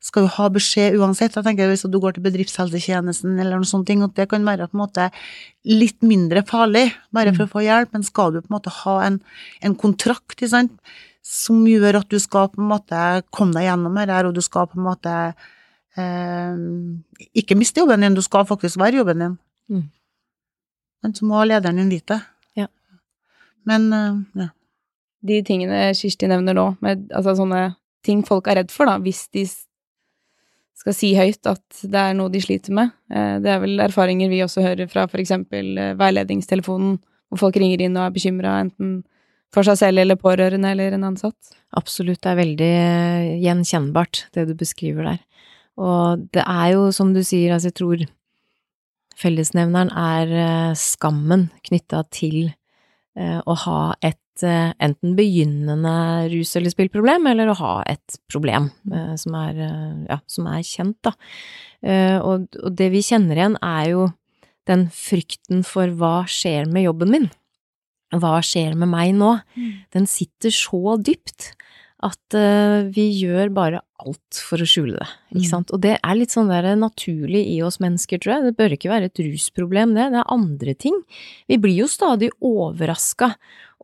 [0.00, 1.36] skal jo ha beskjed uansett.
[1.36, 4.76] Jeg tenker Hvis du går til bedriftshelsetjenesten eller noe sånt, at det kan være på
[4.76, 5.10] en måte
[5.68, 8.96] litt mindre farlig, bare for å få hjelp, men skal du på en måte ha
[9.04, 9.20] en,
[9.60, 10.72] en kontrakt sant,
[11.20, 12.98] som gjør at du skal på en måte
[13.30, 15.16] komme deg gjennom det her, og du skal på en måte
[16.00, 16.62] eh,
[17.36, 19.36] ikke miste jobben din, du skal faktisk være jobben din.
[19.68, 19.84] Mm.
[21.04, 22.64] Men så må lederen din vite det.
[22.64, 22.70] Ja.
[23.68, 24.48] Men, eh, ja.
[25.26, 27.74] De tingene Kirsti nevner nå, med altså sånne
[28.06, 29.44] ting folk er redd for, da, hvis de
[30.80, 32.92] skal si høyt at det er noe de sliter med.
[33.12, 36.98] Eh, det er vel erfaringer vi også hører fra eksempel eh, veiledningstelefonen,
[37.30, 39.00] hvor folk ringer inn og er bekymra enten
[39.54, 41.52] for seg selv eller pårørende eller en ansatt.
[41.76, 45.20] Absolutt, det er veldig eh, gjenkjennbart, det du beskriver der.
[45.80, 48.06] Og det er jo, som du sier, altså jeg tror
[49.20, 52.50] fellesnevneren er skammen knytta til
[53.20, 59.14] å ha et Eh, enten begynnende rus- eller spillproblem, eller å ha et problem eh,
[59.20, 61.14] som er, eh, ja, som er kjent, da.
[61.80, 64.02] Og, og det vi kjenner igjen, er jo
[64.68, 67.30] den frykten for hva skjer med jobben min?
[68.12, 69.30] Hva skjer med meg nå?
[69.56, 69.70] Mm.
[69.96, 71.54] Den sitter så dypt
[72.04, 75.50] at uh, vi gjør bare alt for å skjule det, ikke mm.
[75.50, 75.72] sant.
[75.76, 78.46] Og det er litt sånn der naturlig i oss mennesker, tror jeg.
[78.46, 80.06] Det bør ikke være et rusproblem, det.
[80.14, 80.96] Det er andre ting.
[81.50, 83.34] Vi blir jo stadig overraska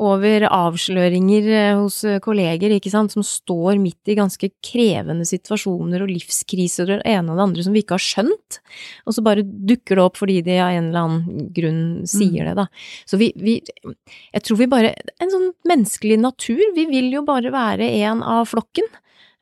[0.02, 6.04] over avsløringer eh, hos eh, kolleger, ikke sant, som står midt i ganske krevende situasjoner
[6.04, 8.60] og livskriser og det ene og det andre som vi ikke har skjønt,
[9.08, 12.50] og så bare dukker det opp fordi de av en eller annen grunn sier mm.
[12.50, 12.66] det, da.
[13.08, 17.52] Så vi, vi Jeg tror vi bare En sånn menneskelig natur, vi vil jo bare
[17.54, 18.88] være en av flokken.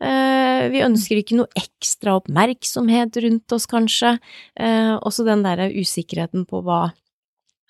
[0.02, 4.16] Uh, vi ønsker ikke noe ekstra oppmerksomhet rundt oss, kanskje.
[4.54, 6.86] Også den derre usikkerheten på hva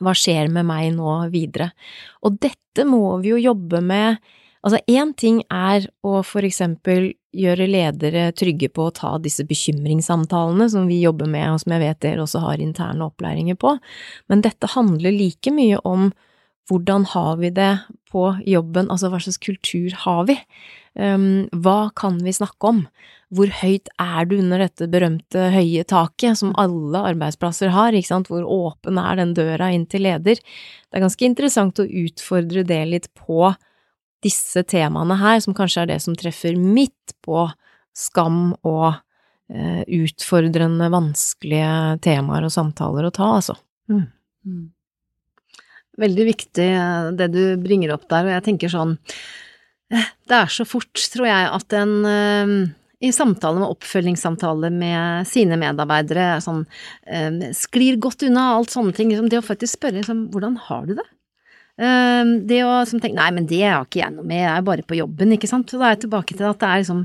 [0.02, 1.70] hva skjer med meg nå videre?
[2.26, 4.18] Og dette må vi jo jobbe med.
[4.64, 10.68] Altså, én ting er å for eksempel gjøre ledere trygge på å ta disse bekymringssamtalene
[10.70, 13.74] som vi jobber med, og som jeg vet dere også har interne opplæringer på,
[14.30, 16.12] men dette handler like mye om
[16.70, 17.72] hvordan har vi det
[18.08, 20.38] på jobben, altså hva slags kultur har vi?
[20.94, 22.84] Um, hva kan vi snakke om?
[23.34, 28.30] Hvor høyt er du under dette berømte høye taket som alle arbeidsplasser har, ikke sant,
[28.30, 30.38] hvor åpen er den døra inn til leder?
[30.38, 33.52] Det er ganske interessant å utfordre det litt på
[34.24, 37.46] disse temaene her, som kanskje er det som treffer midt på
[37.94, 38.94] skam og
[39.52, 43.58] eh, utfordrende, vanskelige temaer og samtaler å ta, altså.
[43.90, 44.06] Mm.
[44.48, 44.64] Mm.
[46.04, 48.96] Veldig viktig eh, det du bringer opp der, og jeg tenker sånn
[49.94, 52.54] det er så fort, tror jeg, at en eh,
[53.04, 56.64] i samtale med oppfølgingssamtale med sine medarbeidere sånn,
[57.06, 59.12] eh, sklir godt unna alt sånne ting.
[59.12, 61.08] Liksom, det å faktisk spørre liksom, hvordan har du det?
[61.74, 64.66] Ehm, det å som tenke nei, men det har ikke jeg noe med, jeg er
[64.66, 65.66] bare på jobben, ikke sant.
[65.70, 67.00] Så da er jeg tilbake til at det er liksom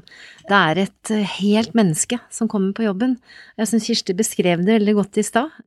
[0.49, 3.15] det er et eh, helt menneske som kommer på jobben.
[3.57, 5.57] Jeg syns Kirsti beskrev det veldig godt i stad.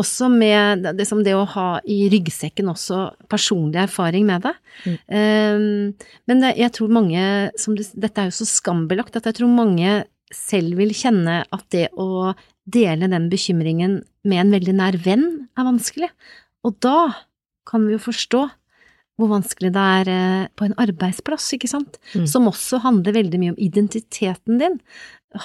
[0.00, 4.54] Også med det, som det å ha i ryggsekken også personlig erfaring med det.
[4.84, 4.96] Mm.
[5.12, 7.22] Um, men det, jeg tror mange
[7.60, 10.02] som det, Dette er jo så skambelagt at jeg tror mange
[10.34, 12.34] selv vil kjenne at det å
[12.66, 16.10] dele den bekymringen med en veldig nær venn er vanskelig.
[16.66, 16.98] Og da
[17.66, 18.44] kan vi jo forstå
[19.16, 22.26] hvor vanskelig det er eh, på en arbeidsplass, ikke sant, Mm.
[22.28, 24.80] som også handler veldig mye om identiteten din.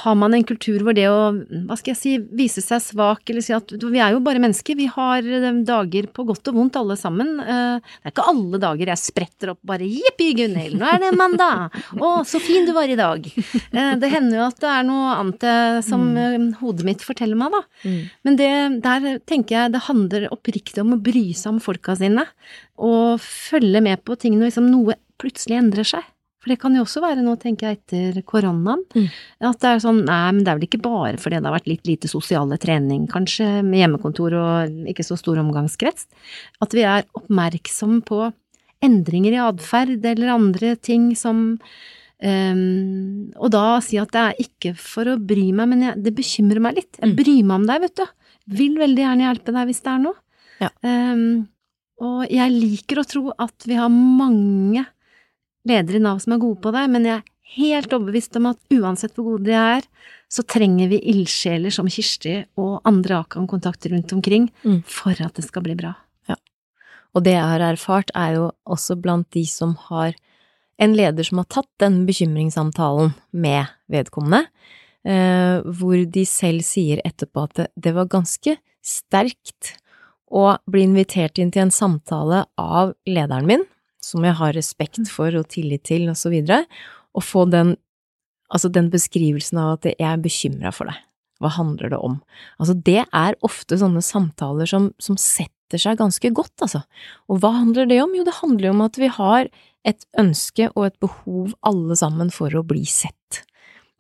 [0.02, 1.32] Har man en kultur hvor det å,
[1.68, 4.78] hva skal jeg si, vise seg svak, eller si at vi er jo bare mennesker,
[4.80, 7.34] vi har eh, dager på godt og vondt alle sammen.
[7.44, 11.12] Eh, Det er ikke alle dager jeg spretter opp bare jippi, Gunhild, nå er det
[11.20, 13.28] mandag, å, så fin du var i dag.
[13.72, 15.48] Eh, Det hender jo at det er noe annet
[15.88, 17.62] som eh, hodet mitt forteller meg, da.
[17.88, 18.02] Mm.
[18.28, 18.52] Men det,
[18.88, 22.26] der tenker jeg det handler oppriktig om å bry seg om folka sine,
[22.82, 26.06] og følge med på ting når liksom noe plutselig endrer seg.
[26.42, 28.82] For det kan jo også være nå, tenker jeg, etter koronaen.
[28.98, 29.08] Mm.
[29.46, 31.70] At det er sånn, nei, men det er vel ikke bare fordi det har vært
[31.70, 36.08] litt lite sosiale trening, kanskje, med hjemmekontor og ikke så stor omgangskrets.
[36.66, 38.32] At vi er oppmerksom på
[38.82, 41.44] endringer i atferd eller andre ting som
[42.24, 46.16] um, og da si at det er ikke for å bry meg, men jeg, det
[46.18, 46.98] bekymrer meg litt.
[47.00, 47.16] Jeg Mm.
[47.22, 48.06] bryr meg om deg, vet du.
[48.58, 50.18] Vil veldig gjerne hjelpe deg hvis det er noe.
[50.62, 50.70] Ja.
[50.86, 51.48] Um,
[52.02, 54.88] og jeg liker å tro at vi har mange
[55.68, 58.60] ledere i Nav som er gode på det, men jeg er helt overbevist om at
[58.72, 59.82] uansett hvor gode de er,
[60.32, 64.84] så trenger vi ildsjeler som Kirsti og andre Akan-kontakter rundt omkring Mm.
[64.86, 65.96] for at det skal bli bra.
[67.14, 70.14] Og det jeg har erfart, er jo også blant de som har
[70.80, 74.46] en leder som har tatt den bekymringssamtalen med vedkommende,
[75.04, 79.74] eh, hvor de selv sier etterpå at det, det var ganske sterkt
[80.32, 83.68] å bli invitert inn til en samtale av lederen min,
[84.04, 86.66] som jeg har respekt for og tillit til, og så videre,
[87.18, 87.76] og få den,
[88.54, 91.00] altså den beskrivelsen av at jeg er bekymra for deg.
[91.42, 92.20] Hva handler det om?
[92.62, 96.84] Altså, det er ofte sånne samtaler som, som setter seg ganske godt, altså.
[97.32, 98.14] Og hva handler det om?
[98.14, 99.50] Jo, det handler jo om at vi har
[99.88, 103.42] et ønske og et behov alle sammen for å bli sett,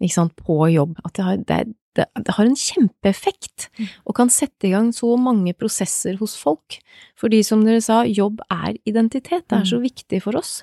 [0.01, 0.99] ikke sant, på jobb.
[1.05, 3.69] At det har, det, er- det, det har en kjempeeffekt,
[4.07, 6.79] og kan sette i gang så mange prosesser hos folk.
[7.19, 10.61] Fordi som dere sa, jobb er identitet, det er så viktig for oss.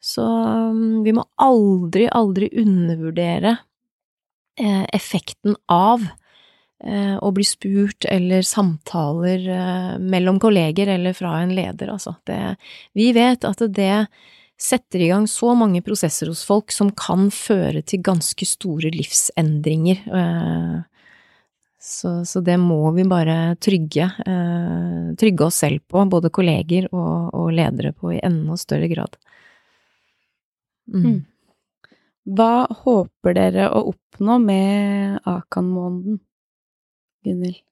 [0.00, 3.58] Så um, vi må aldri, aldri undervurdere
[4.60, 6.06] eh, effekten av
[6.84, 12.16] eh, å bli spurt eller samtaler eh, mellom kolleger eller fra en leder, altså.
[12.26, 12.40] Det,
[12.96, 14.06] vi vet at det
[14.60, 20.06] setter i gang så mange prosesser hos folk som kan føre til ganske store livsendringer.
[20.20, 20.78] eh,
[21.80, 27.32] Så, så det må vi bare trygge, eh, trygge oss selv på, både kolleger og,
[27.32, 29.16] og ledere på i enda større grad.
[30.92, 31.06] Mm.
[31.06, 31.24] Mm.
[32.36, 36.20] Hva håper dere å oppnå med Akan-måneden,
[37.24, 37.62] Gunhild?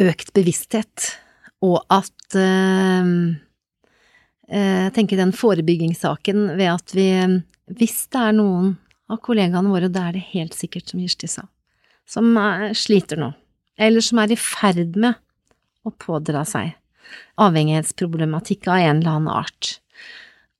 [0.00, 1.10] økt bevissthet,
[1.62, 3.16] og at eh, eh,
[4.52, 7.06] Jeg tenker den forebyggingssaken ved at vi
[7.72, 8.74] Hvis det er noen
[9.08, 11.46] av kollegaene våre, og det er det helt sikkert, som Kirsti sa,
[12.08, 13.30] som eh, sliter nå,
[13.80, 15.18] eller som er i ferd med
[15.84, 16.74] å pådra seg
[17.40, 19.76] avhengighetsproblematikk av en eller annen art,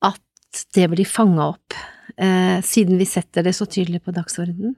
[0.05, 1.77] at det blir fanga opp,
[2.17, 4.77] eh, siden vi setter det så tydelig på dagsordenen.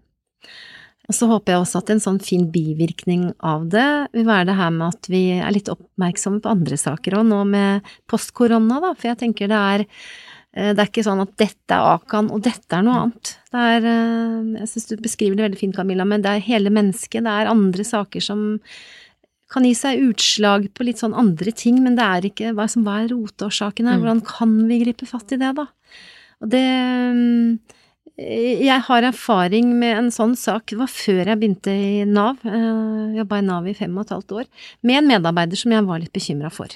[1.05, 4.57] Og så håper jeg også at en sånn fin bivirkning av det vil være det
[4.57, 8.95] her med at vi er litt oppmerksomme på andre saker òg, nå med post-korona, da,
[8.97, 12.41] for jeg tenker det er eh, det er ikke sånn at dette er Akan, og
[12.47, 13.35] dette er noe annet.
[13.53, 16.73] Det er, eh, jeg synes du beskriver det veldig fint, Camilla, men det er hele
[16.73, 18.47] mennesket, det er andre saker som
[19.53, 22.83] kan gi seg utslag på litt sånn andre ting, men det er ikke hva, som,
[22.87, 24.03] hva er roteårsaken her, Mm.
[24.03, 25.69] hvordan kan vi gripe fatt i det, da?
[26.43, 27.59] Og det mm,
[28.15, 33.19] jeg har erfaring med en sånn sak, det var før jeg begynte i Nav, jeg
[33.19, 34.49] jobba i Nav i fem og et halvt år,
[34.87, 36.71] med en medarbeider som jeg var litt bekymra for.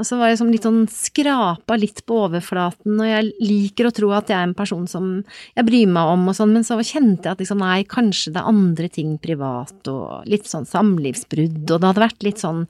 [0.00, 3.92] Og så var jeg som litt sånn skrapa litt på overflaten, og jeg liker å
[3.92, 5.10] tro at jeg er en person som
[5.52, 8.40] jeg bryr meg om og sånn, men så kjente jeg at liksom nei, kanskje det
[8.40, 12.64] er andre ting privat, og litt sånn samlivsbrudd, og det hadde vært litt sånn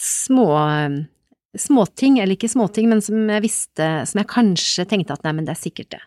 [0.00, 0.48] små
[1.52, 5.44] småting, eller ikke småting, men som jeg visste, som jeg kanskje tenkte at nei, men
[5.44, 6.00] det er sikkert det.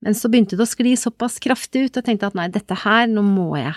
[0.00, 2.76] Men så begynte det å skli såpass kraftig ut, og jeg tenkte at nei, dette
[2.84, 3.74] her, nå må jeg.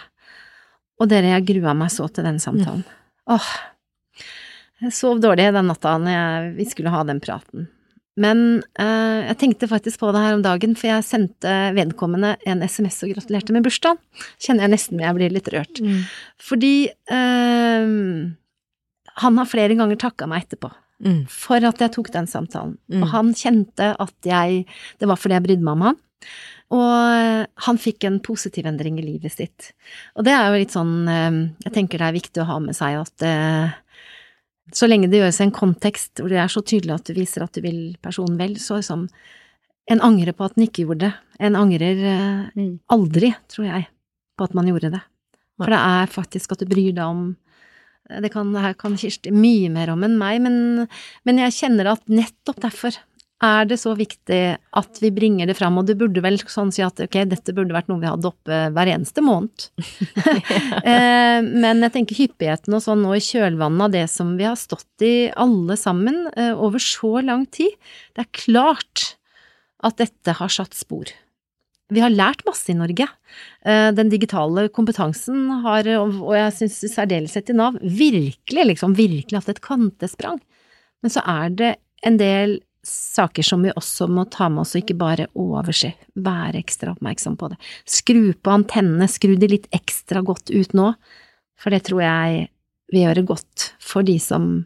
[1.02, 2.84] Og dere, jeg grua meg så til den samtalen.
[3.34, 3.50] Åh,
[4.84, 7.68] jeg sov dårlig den natta når jeg, vi skulle ha den praten.
[8.20, 12.62] Men eh, jeg tenkte faktisk på det her om dagen, for jeg sendte vedkommende en
[12.62, 13.98] SMS og gratulerte med bursdagen.
[14.38, 15.82] Kjenner jeg nesten jeg blir litt rørt.
[15.82, 16.04] Mm.
[16.52, 16.74] Fordi
[17.18, 17.90] eh,
[19.24, 20.72] han har flere ganger takka meg etterpå
[21.04, 21.26] Mm.
[21.28, 22.78] for at jeg tok den samtalen.
[22.88, 23.02] Mm.
[23.04, 24.62] Og han kjente at jeg
[25.02, 25.98] Det var fordi jeg brydde meg om han.
[26.74, 29.72] Og han fikk en positiv endring i livet sitt.
[30.18, 32.78] Og det er jo litt sånn eh, Jeg tenker det er viktig å ha med
[32.78, 33.76] seg at eh,
[34.74, 37.44] så lenge det gjøres i en kontekst hvor det er så tydelig at du viser
[37.44, 39.08] at du vil personen vel, så liksom
[39.92, 41.14] En angrer på at den ikke gjorde det.
[41.44, 42.80] En angrer eh, Mm.
[42.88, 43.88] aldri, tror jeg,
[44.38, 45.02] på at man gjorde det.
[45.60, 47.36] For det er faktisk at du bryr deg om
[48.22, 50.88] Det kan, det her kan Kirsti mye mer om enn meg, men,
[51.26, 52.96] men jeg kjenner at nettopp derfor
[53.44, 54.40] er det så viktig
[54.80, 57.76] at vi bringer det fram, og du burde vel sånn si at ok, dette burde
[57.76, 59.70] vært noe vi hadde oppe hver eneste måned.
[60.84, 64.58] Eh, Men jeg tenker hyppigheten og sånn nå i kjølvannet av det som vi har
[64.60, 67.72] stått i alle sammen eh, over så lang tid,
[68.16, 69.14] det er klart
[69.84, 71.12] at dette har satt spor.
[71.94, 73.08] Vi har lært masse i Norge.
[73.66, 79.40] Eh, Den digitale kompetansen har, og jeg syns i særdeleshet i Nav, virkelig, liksom virkelig
[79.40, 80.40] hatt et kvantesprang.
[81.04, 81.74] Men så er det
[82.08, 85.94] en del saker som vi også må ta med oss og ikke bare overse.
[86.20, 87.60] Være ekstra oppmerksom på det.
[87.90, 90.92] Skru på antennene, skru de litt ekstra godt ut nå,
[91.60, 92.48] for det tror jeg
[92.92, 94.66] vil gjøre godt for de som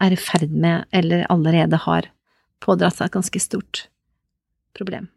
[0.00, 2.08] er i ferd med, eller allerede har,
[2.62, 3.84] pådratt seg et ganske stort
[4.74, 5.08] problem.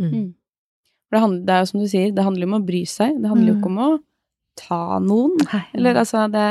[0.00, 0.32] Mm.
[1.10, 3.18] Det, handler, det er jo som du sier, det handler jo om å bry seg.
[3.20, 3.90] Det handler jo ikke om å
[4.58, 5.36] ta noen.
[5.76, 6.46] Eller altså, det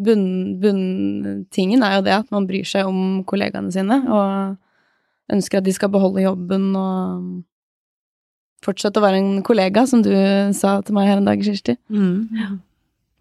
[0.00, 5.64] bunn- Bunntingen er jo det at man bryr seg om kollegaene sine, og ønsker at
[5.66, 7.42] de skal beholde jobben og
[8.64, 10.10] fortsette å være en kollega, som du
[10.56, 11.76] sa til meg her en dag, Kirsti.
[11.92, 12.60] Mm.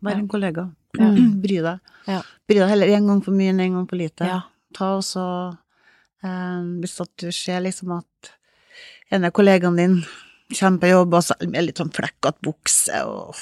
[0.03, 0.69] Vær en kollega.
[0.93, 1.07] Ja.
[1.09, 1.79] Bry deg.
[2.05, 2.19] Ja.
[2.45, 4.27] Bry deg heller en gang for mye enn en gang for lite.
[4.29, 4.43] Ja.
[4.77, 5.23] Ta også
[6.21, 8.29] eh, Hvis at du ser liksom at
[9.09, 9.95] en av kollegaene din
[10.53, 13.33] kommer på jobb og så med litt sånn flekkete bukse og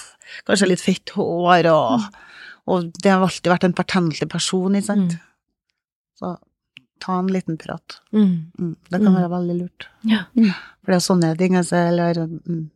[0.48, 2.08] kanskje litt fett hår og,
[2.72, 5.16] og det har alltid vært en pertentlig person, ikke sant.
[5.18, 5.20] Mm.
[6.22, 6.32] Så
[7.02, 7.98] ta en liten prat.
[8.14, 8.34] Mm.
[8.60, 8.76] Mm.
[8.90, 9.16] Det kan Mm.
[9.18, 9.88] være veldig lurt.
[10.06, 10.24] Ja.
[10.84, 12.70] For det er sånne ting, altså, eller mm,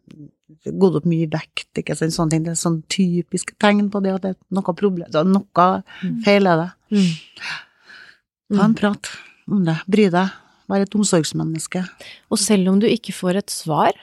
[0.81, 2.43] gått opp mye vekt, ikke sant, sånne ting.
[2.47, 5.83] Det er sånn typiske tegn på det at det er noe problem, det er noe
[6.03, 6.23] Mm.
[6.25, 6.71] feil er det.
[6.97, 7.13] Mm.
[8.57, 9.09] Ta en prat
[9.49, 10.31] om det, bry deg,
[10.69, 11.87] vær et omsorgsmenneske.
[12.31, 13.93] Og selv om du ikke får et svar,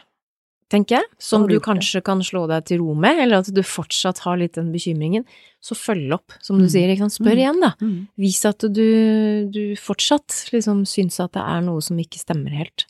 [0.73, 4.23] tenker jeg, som du kanskje kan slå deg til ro med, eller at du fortsatt
[4.25, 5.27] har litt den bekymringen,
[5.63, 6.71] så følg opp, som du Mm.
[6.73, 7.19] sier, ikke sant.
[7.21, 7.43] Spør Mm.
[7.43, 7.71] igjen, da.
[7.83, 8.09] Mm.
[8.19, 12.87] Vis at du, du fortsatt liksom syns at det er noe som ikke stemmer helt.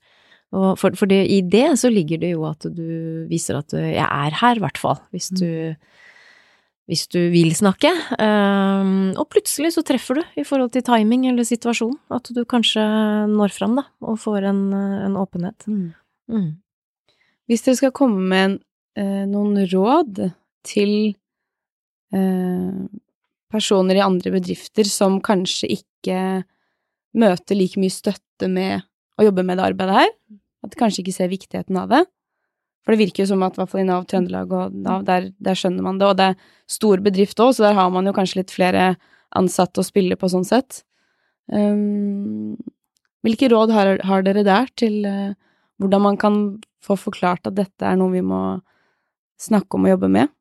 [0.52, 3.78] Og for, for det, i det så ligger det jo at du viser at du,
[3.78, 5.74] jeg er her, i hvert fall, hvis du
[6.90, 7.88] hvis du vil snakke.
[8.20, 12.82] Ehm, og plutselig så treffer du i forhold til timing eller situasjon, at du kanskje
[13.30, 15.64] når fram, da, og får en, en åpenhet.
[15.70, 15.94] Mm.
[16.28, 16.50] Mm.
[17.52, 18.54] Hvis dere skal komme med en,
[18.96, 20.22] eh, noen råd
[20.64, 20.92] til
[22.16, 22.78] eh,
[23.52, 26.16] personer i andre bedrifter som kanskje ikke
[27.12, 28.86] møter like mye støtte med
[29.20, 30.10] å jobbe med det arbeidet her,
[30.64, 32.02] at de kanskje ikke ser viktigheten av det.
[32.82, 35.28] For det virker jo som at i hvert fall i Nav Trøndelag og Nav, der,
[35.36, 38.16] der skjønner man det, og det er stor bedrift òg, så der har man jo
[38.16, 38.94] kanskje litt flere
[39.36, 40.82] ansatte å spille på sånn sett.
[41.52, 42.56] Um,
[43.22, 45.36] hvilke råd har, har dere der til uh,
[45.82, 46.40] hvordan man kan
[46.82, 48.42] få forklart at dette er noe vi må
[49.42, 50.32] snakke om og jobbe med?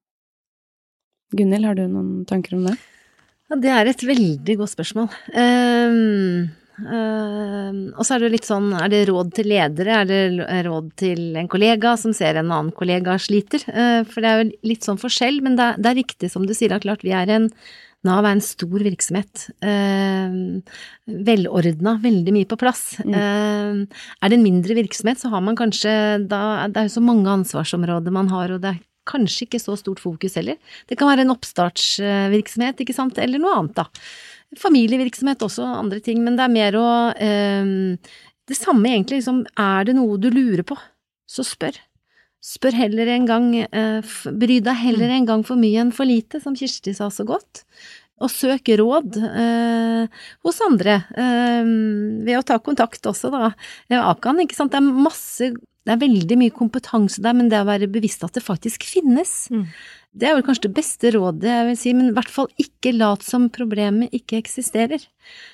[1.35, 2.77] Gunhild, har du noen tanker om det?
[3.51, 5.07] Ja, det er et veldig godt spørsmål.
[5.35, 6.49] Um,
[6.87, 10.91] um, og så er det litt sånn, er det råd til ledere, er det råd
[10.99, 13.63] til en kollega som ser en annen kollega sliter?
[13.67, 16.47] Uh, for det er jo litt sånn forskjell, men det er, det er riktig som
[16.47, 17.49] du sier, det er klart vi er en
[18.07, 19.43] Nav er en stor virksomhet.
[19.61, 20.37] Eh,
[21.27, 22.95] velordna, veldig mye på plass.
[23.05, 23.17] Mm.
[23.17, 25.93] Eh, er det en mindre virksomhet, så har man kanskje
[26.29, 29.77] da Det er jo så mange ansvarsområder man har, og det er kanskje ikke så
[29.77, 30.57] stort fokus heller.
[30.89, 33.85] Det kan være en oppstartsvirksomhet, ikke sant, eller noe annet, da.
[34.57, 37.95] Familievirksomhet også, andre ting, men det er mer å eh,
[38.49, 40.75] Det samme egentlig, liksom, er det noe du lurer på,
[41.29, 41.77] så spør.
[42.41, 46.41] Spør heller en gang, eh, bry deg heller en gang for mye enn for lite,
[46.41, 47.63] som Kirsti sa så godt.
[48.21, 50.07] Og søk råd eh,
[50.45, 51.63] hos andre, eh,
[52.25, 53.53] ved å ta kontakt også, da.
[54.01, 57.65] Akan, ikke sant, det er masse det er veldig mye kompetanse der, men det å
[57.65, 59.65] være bevisst at det faktisk finnes, Mm.
[60.13, 62.93] det er vel kanskje det beste rådet jeg vil si, men i hvert fall ikke
[62.93, 65.01] lat som problemet ikke eksisterer.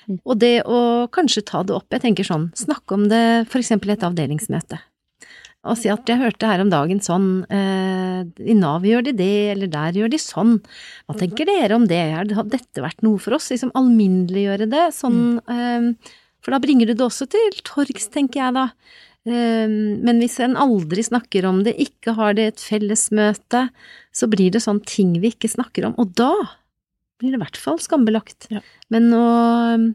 [0.06, 0.20] Mm.
[0.26, 3.96] Og det å kanskje ta det opp, jeg tenker sånn, snakke om det eksempel i
[3.96, 4.80] et avdelingsmøte.
[5.66, 9.56] Og si at jeg hørte her om dagen sånn, eh, i Nav gjør de det,
[9.56, 10.60] eller der gjør de sånn.
[11.08, 13.50] Hva tenker dere om det, har dette vært noe for oss?
[13.50, 18.54] Liksom alminneliggjøre det, sånn, eh, for da bringer du det også til torgs, tenker jeg
[18.54, 18.70] da.
[19.26, 23.68] Eh, Men hvis en aldri snakker om det, ikke har det et fellesmøte,
[24.14, 26.32] så blir det sånn ting vi ikke snakker om, og da
[27.18, 28.46] blir det i hvert fall skambelagt.
[28.48, 28.62] Ja.
[28.94, 29.94] Men eh,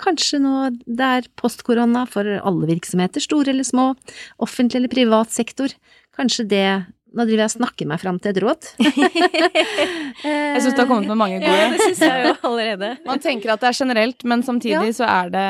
[0.00, 3.92] Kanskje nå det er postkorona for alle virksomheter, store eller små,
[4.42, 5.74] offentlig eller privat sektor.
[6.16, 6.66] Kanskje det
[7.14, 8.66] Nå driver jeg og snakker meg fram til et råd.
[10.24, 11.52] Jeg syns du har kommet med mange gode.
[11.60, 12.88] Ja, det syns jeg jo allerede.
[13.06, 15.44] Man tenker at det er generelt, men samtidig så er det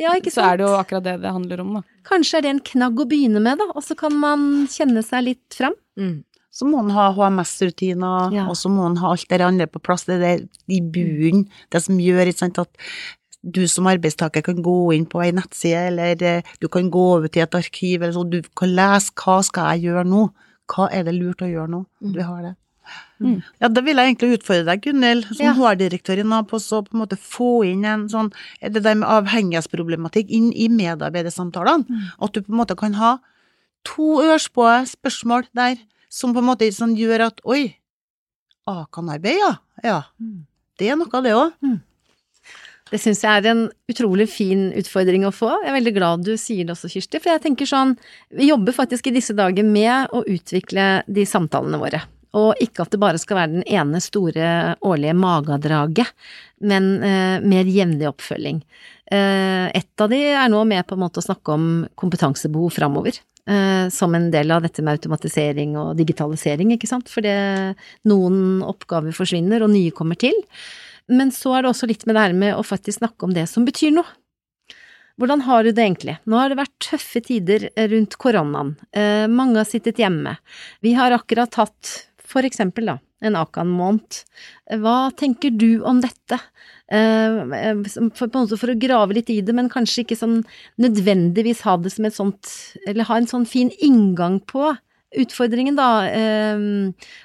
[0.00, 1.82] Ja, ikke så er det jo akkurat det det handler om, da.
[2.08, 5.26] Kanskje er det en knagg å begynne med, da, og så kan man kjenne seg
[5.28, 5.76] litt fram.
[6.00, 6.16] Mm.
[6.56, 8.46] Så må han ha HMS-rutiner, Ja.
[8.48, 10.06] og så må han ha alt det andre på plass.
[10.08, 12.68] Det er det i bunnen, det som gjør sant, at
[13.44, 17.28] du som arbeidstaker kan gå inn på ei nettside, eller eh, du kan gå over
[17.28, 20.30] til et arkiv, eller så du kan lese hva skal jeg gjøre nå,
[20.72, 22.12] hva er det lurt å gjøre nå, Mm.
[22.14, 22.54] du har det.
[23.20, 23.42] Mm.
[23.60, 25.52] Ja, da vil jeg egentlig utfordre deg, Gunhild, som Ja.
[25.54, 28.32] HR-direktør i Nav, på så på en måte få inn en sånn,
[28.62, 32.02] det der med avhengighetsproblematikk inn i medarbeidersamtalene, Mm.
[32.22, 33.18] at du på en måte kan ha
[33.84, 35.76] to ørspå spørsmål der,
[36.08, 37.76] som på en måte sånn gjør at, oi,
[38.66, 39.52] Akan-arbeid, ja,
[39.84, 40.46] ja, Mm.
[40.78, 41.80] det er noe av det også.
[42.90, 45.48] Det syns jeg er en utrolig fin utfordring å få.
[45.64, 47.18] Jeg er veldig glad du sier det også, Kirsti.
[47.18, 47.96] For jeg tenker sånn,
[48.30, 52.02] vi jobber faktisk i disse dager med å utvikle de samtalene våre.
[52.36, 56.12] Og ikke at det bare skal være den ene store årlige magedraget,
[56.60, 58.62] men eh, mer jevnlig oppfølging.
[59.10, 63.18] Eh, et av de er nå med på en måte å snakke om kompetansebehov framover.
[63.46, 67.10] Eh, som en del av dette med automatisering og digitalisering, ikke sant.
[67.12, 67.76] For det,
[68.08, 70.34] noen oppgaver forsvinner, og nye kommer til.
[71.06, 73.46] Men så er det også litt med det her med å faktisk snakke om det
[73.50, 74.08] som betyr noe.
[75.16, 76.18] Hvordan har du det egentlig?
[76.28, 78.74] Nå har det vært tøffe tider rundt koronaen.
[78.92, 80.34] Eh, mange har sittet hjemme.
[80.84, 81.94] Vi har akkurat hatt
[82.26, 84.22] for eksempel da, en Akan-måned.
[84.82, 86.38] Hva tenker du om dette?
[86.92, 87.38] Eh,
[88.14, 90.40] for, på en måte for å grave litt i det, men kanskje ikke sånn
[90.82, 92.52] nødvendigvis ha det som et sånt
[92.86, 94.70] Eller ha en sånn fin inngang på
[95.16, 96.58] utfordringen, da, eh,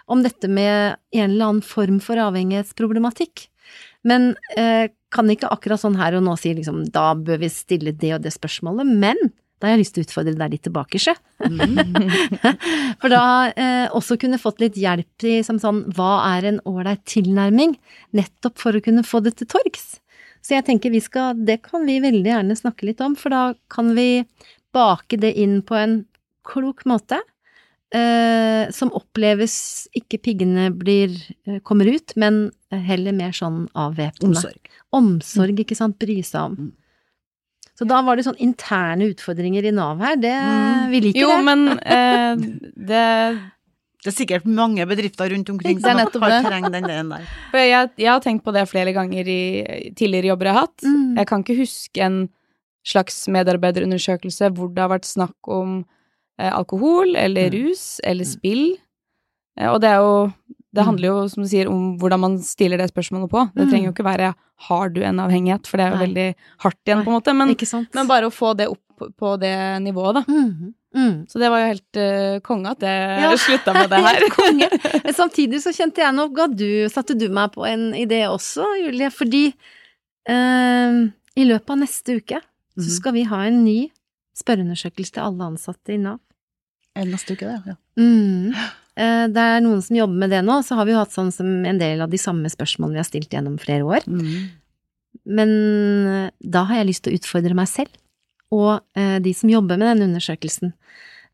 [0.07, 3.49] om dette med en eller annen form for avhengighetsproblematikk.
[4.07, 7.91] Men eh, kan ikke akkurat sånn her og nå si liksom da bør vi stille
[7.91, 9.19] det og det spørsmålet, men
[9.61, 11.13] da har jeg lyst til å utfordre deg litt tilbake, sjø.
[13.01, 17.03] For da eh, også kunne fått litt hjelp i som sånn hva er en ålreit
[17.09, 17.75] tilnærming,
[18.17, 19.99] nettopp for å kunne få det til torgs.
[20.41, 23.43] Så jeg tenker vi skal, det kan vi veldig gjerne snakke litt om, for da
[23.69, 24.23] kan vi
[24.73, 25.99] bake det inn på en
[26.47, 27.21] klok måte.
[27.91, 31.11] Eh, som oppleves ikke piggene blir,
[31.45, 34.39] eh, kommer ut, men heller mer sånn avvæpnende.
[34.39, 34.69] Omsorg.
[34.95, 36.71] Omsorg, ikke sant, bry seg om.
[37.71, 37.77] Mm.
[37.79, 40.91] Så da var det sånn interne utfordringer i Nav her, det, Mm.
[40.91, 41.43] vi liker Jo, det.
[41.45, 42.35] men eh,
[42.75, 43.41] det
[44.03, 47.21] Det er sikkert mange bedrifter rundt omkring som har trengt den delen der.
[47.51, 50.81] For jeg, jeg har tenkt på det flere ganger i tidligere jobber jeg har hatt.
[50.83, 51.17] Mm.
[51.17, 52.29] Jeg kan ikke huske en
[52.83, 55.85] slags medarbeiderundersøkelse hvor det har vært snakk om
[56.39, 57.67] eh, alkohol eller Mm.
[57.69, 58.75] rus eller spill.
[59.59, 59.67] Mm.
[59.69, 60.33] og det er jo
[60.73, 60.85] Det Mm.
[60.87, 63.53] handler jo, som du sier, om hvordan man stiller det spørsmålet på.
[63.53, 63.69] Det Mm.
[63.71, 64.33] trenger jo ikke være
[64.67, 66.05] 'har du en avhengighet', for det er jo Nei.
[66.07, 67.35] veldig hardt igjen, på en måte.
[67.35, 67.93] Men, ikke sant?
[67.93, 68.79] men bare å få det opp
[69.19, 70.21] på det nivået, da.
[70.31, 70.73] Mm.
[70.95, 71.25] Mm.
[71.27, 73.31] Så det var jo helt uh, konge at jeg Ja.
[73.35, 74.29] slutta med det her.
[74.29, 75.03] Konge.
[75.03, 78.63] Men samtidig så kjente jeg nå ga du, satte du meg på en idé også,
[78.85, 79.53] Julie, fordi
[80.29, 82.39] uh, i løpet av neste uke
[82.77, 82.89] så Mhm.
[82.89, 83.89] skal vi ha en ny
[84.37, 86.19] spørreundersøkelse til alle ansatte i Nav.
[86.95, 87.75] Er Neste uke, det, ja.
[87.97, 88.53] Mm.
[88.97, 91.31] Eh, Det er noen som jobber med det nå, så har vi jo hatt sånn
[91.31, 94.03] som en del av de samme spørsmålene vi har stilt gjennom flere år.
[94.07, 94.49] Mm.
[95.25, 95.49] Men
[96.07, 97.89] eh, da har jeg lyst til å utfordre meg selv,
[98.51, 100.73] og eh, de som jobber med denne undersøkelsen,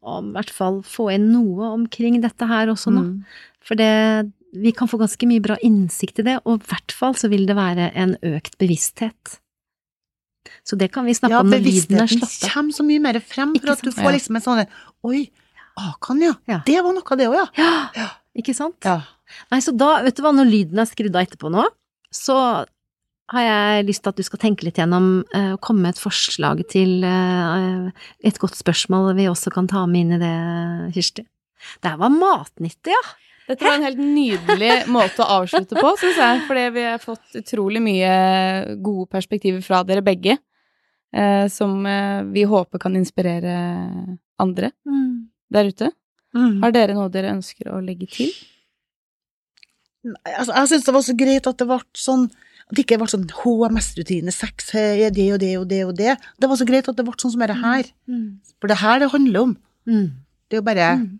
[0.07, 3.01] Og i hvert fall få inn noe omkring dette her også nå.
[3.01, 3.23] Mm.
[3.65, 7.15] For det, vi kan få ganske mye bra innsikt i det, og i hvert fall
[7.17, 9.39] så vil det være en økt bevissthet.
[10.63, 12.53] Så det kan vi snakke Ja, om når lyden er bevisstheten slått av.
[12.53, 14.61] kommer så mye mer frem, for at du får liksom en sånn
[15.03, 15.25] Oi,
[15.77, 16.33] Akan, ja.
[16.49, 16.61] Ja.
[16.65, 17.45] Det var noe av det òg, ja.
[17.59, 18.07] Ja, Ja.
[18.37, 18.77] ikke sant?
[18.85, 18.99] ja.
[19.51, 21.65] Nei, så da, vet du hva, når lyden er skrudd av etterpå nå,
[22.15, 22.35] så
[23.33, 25.99] har jeg lyst til at du skal tenke litt gjennom eh, å komme med et
[25.99, 27.89] forslag til eh,
[28.23, 30.35] et godt spørsmål vi også kan ta med inn i det,
[30.95, 31.25] Kirsti.
[31.83, 33.03] Det her var matnyttig, ja.
[33.47, 36.41] Dette var en helt nydelig måte å avslutte på, syns jeg.
[36.47, 38.13] Fordi vi har fått utrolig mye
[38.83, 40.37] gode perspektiver fra dere begge.
[41.15, 43.53] Eh, som eh, vi håper kan inspirere
[44.39, 44.71] andre
[45.53, 45.91] der ute.
[46.35, 46.59] Mm.
[46.63, 48.33] Har dere noe dere ønsker å legge til?
[50.23, 52.27] Altså, jeg syns det var så greit at det ble sånn
[52.67, 56.17] at det ikke ble sånn HMS-rutine, sex, det og det og det og det.
[56.35, 57.87] Det var så greit at det ble sånn som dette her.
[58.11, 58.25] Mm.
[58.59, 59.53] For det her det handler om.
[59.87, 60.09] Mm.
[60.47, 61.15] Det er jo bare Mm.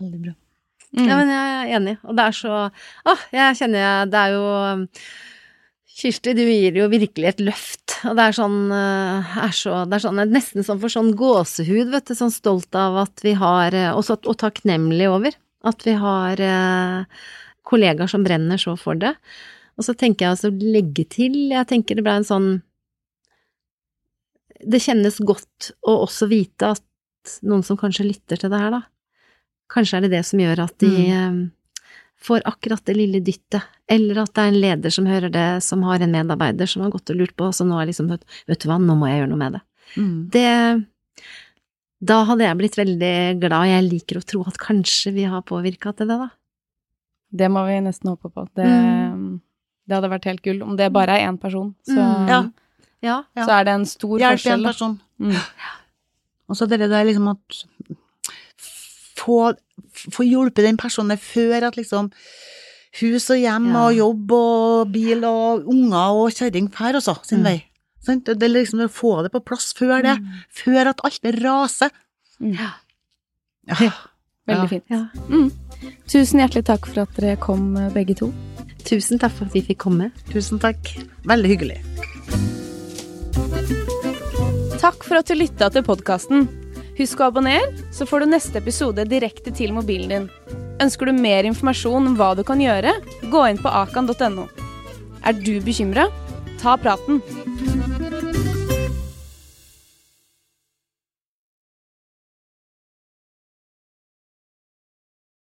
[0.00, 0.32] Veldig bra.
[0.96, 1.06] Mm.
[1.06, 2.52] Ja, men jeg er enig, og det er så
[3.06, 4.46] Å, jeg kjenner jeg Det er jo
[6.00, 9.98] Kirsti, du gir jo virkelig et løft, og det er sånn, eh, er så, det
[9.98, 13.76] er sånn Nesten sånn for sånn gåsehud, vet du, sånn stolt av at vi har
[13.76, 15.36] eh, også, Og takknemlig over
[15.68, 17.20] at vi har eh,
[17.68, 19.12] kollegaer som brenner så for det.
[19.76, 22.48] Og så tenker jeg altså legge til, jeg tenker det ble en sånn
[24.60, 28.82] Det kjennes godt å også vite at noen som kanskje lytter til det her, da,
[29.70, 31.40] Kanskje er det det som gjør at de eh,
[32.22, 35.82] får akkurat det lille dyttet, eller at det er en leder som hører det, som
[35.88, 38.68] har en medarbeider som har gått og lurt på, så nå er liksom Vet du
[38.68, 39.62] hva, nå må jeg gjøre noe med det.
[39.96, 40.18] Mm.
[40.34, 40.86] Det
[42.02, 43.66] Da hadde jeg blitt veldig glad.
[43.68, 46.28] Jeg liker å tro at kanskje vi har påvirka til det, da.
[47.30, 48.46] Det må vi nesten håpe på.
[48.56, 49.40] Det, Mm.
[49.86, 50.62] det hadde vært helt gull.
[50.62, 52.28] Om det bare er én person, så, Mm.
[52.28, 52.40] Ja.
[53.02, 53.24] Ja.
[53.36, 53.44] Ja.
[53.46, 55.00] så er det en stor Hjelp en Hjelp én person.
[55.20, 55.36] Mm.
[56.48, 57.64] Og så det der liksom at
[59.20, 59.52] få,
[60.14, 62.10] få hjulpet den personen før at liksom
[63.00, 63.84] hus og hjem Ja.
[63.86, 67.44] og jobb og bil og unger og kjerring drar også sin Mm.
[67.50, 67.58] vei.
[68.02, 68.24] Sant?
[68.24, 70.16] Det er liksom å få det på plass før det.
[70.50, 71.90] Før at alt raser.
[72.40, 72.54] Mm.
[72.58, 72.70] Ja.
[73.68, 73.92] Ja.
[74.48, 74.66] Veldig Ja.
[74.66, 74.84] fint.
[74.90, 75.08] Ja.
[75.28, 75.52] Mm.
[76.08, 78.32] Tusen hjertelig takk for at dere kom, begge to.
[78.84, 80.10] Tusen takk for at vi fikk komme.
[80.32, 80.80] Tusen takk.
[81.24, 81.78] Veldig hyggelig.
[84.80, 86.48] Takk for at du lytta til podkasten.
[87.00, 90.26] Husk å abonnere, så får du neste episode direkte til mobilen din.
[90.84, 92.92] Ønsker du mer informasjon om hva du kan gjøre,
[93.32, 94.44] gå inn på akan.no.
[95.24, 96.10] Er du bekymra?
[96.60, 97.22] Ta praten.